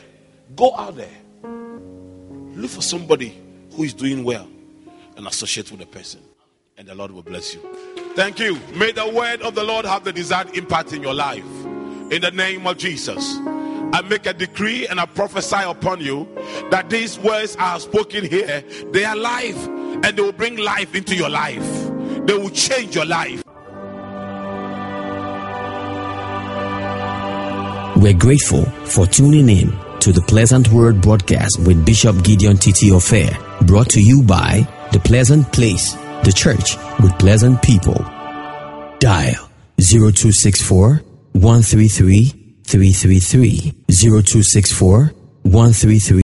Go 0.56 0.74
out 0.76 0.96
there. 0.96 1.08
Look 2.54 2.70
for 2.70 2.82
somebody 2.82 3.40
who 3.74 3.84
is 3.84 3.94
doing 3.94 4.24
well 4.24 4.48
and 5.16 5.26
associate 5.26 5.70
with 5.70 5.80
the 5.80 5.86
person. 5.86 6.20
And 6.76 6.88
the 6.88 6.94
Lord 6.94 7.10
will 7.10 7.22
bless 7.22 7.54
you. 7.54 7.60
Thank 8.14 8.38
you. 8.38 8.58
May 8.74 8.92
the 8.92 9.08
word 9.08 9.42
of 9.42 9.54
the 9.54 9.62
Lord 9.62 9.84
have 9.84 10.04
the 10.04 10.12
desired 10.12 10.56
impact 10.56 10.92
in 10.92 11.02
your 11.02 11.14
life. 11.14 11.44
In 12.10 12.20
the 12.22 12.30
name 12.32 12.66
of 12.66 12.78
Jesus. 12.78 13.36
I 13.92 14.02
make 14.08 14.26
a 14.26 14.32
decree 14.32 14.86
and 14.86 15.00
I 15.00 15.06
prophesy 15.06 15.62
upon 15.64 16.00
you 16.00 16.28
that 16.70 16.90
these 16.90 17.18
words 17.18 17.54
have 17.56 17.82
spoken 17.82 18.24
here, 18.24 18.62
they 18.92 19.04
are 19.04 19.16
life 19.16 19.66
and 19.66 20.04
they 20.04 20.22
will 20.22 20.32
bring 20.32 20.56
life 20.56 20.94
into 20.94 21.16
your 21.16 21.28
life. 21.28 21.66
They 22.26 22.34
will 22.34 22.50
change 22.50 22.94
your 22.94 23.04
life. 23.04 23.42
We're 27.96 28.14
grateful 28.14 28.64
for 28.86 29.06
tuning 29.06 29.48
in 29.48 29.89
to 30.00 30.12
the 30.12 30.22
Pleasant 30.22 30.68
Word 30.72 31.02
broadcast 31.02 31.60
with 31.66 31.84
Bishop 31.84 32.24
Gideon 32.24 32.56
Titi 32.56 32.88
Ofei, 32.88 33.28
brought 33.66 33.90
to 33.90 34.00
you 34.00 34.22
by 34.22 34.66
The 34.92 34.98
Pleasant 35.00 35.52
Place, 35.52 35.92
the 36.24 36.32
church 36.34 36.76
with 37.02 37.18
pleasant 37.18 37.60
people. 37.60 37.96
Dial 38.98 39.50
0264 39.78 41.02
133 41.32 42.24
333 42.64 43.74
0264 43.90 45.12
133 45.42 46.18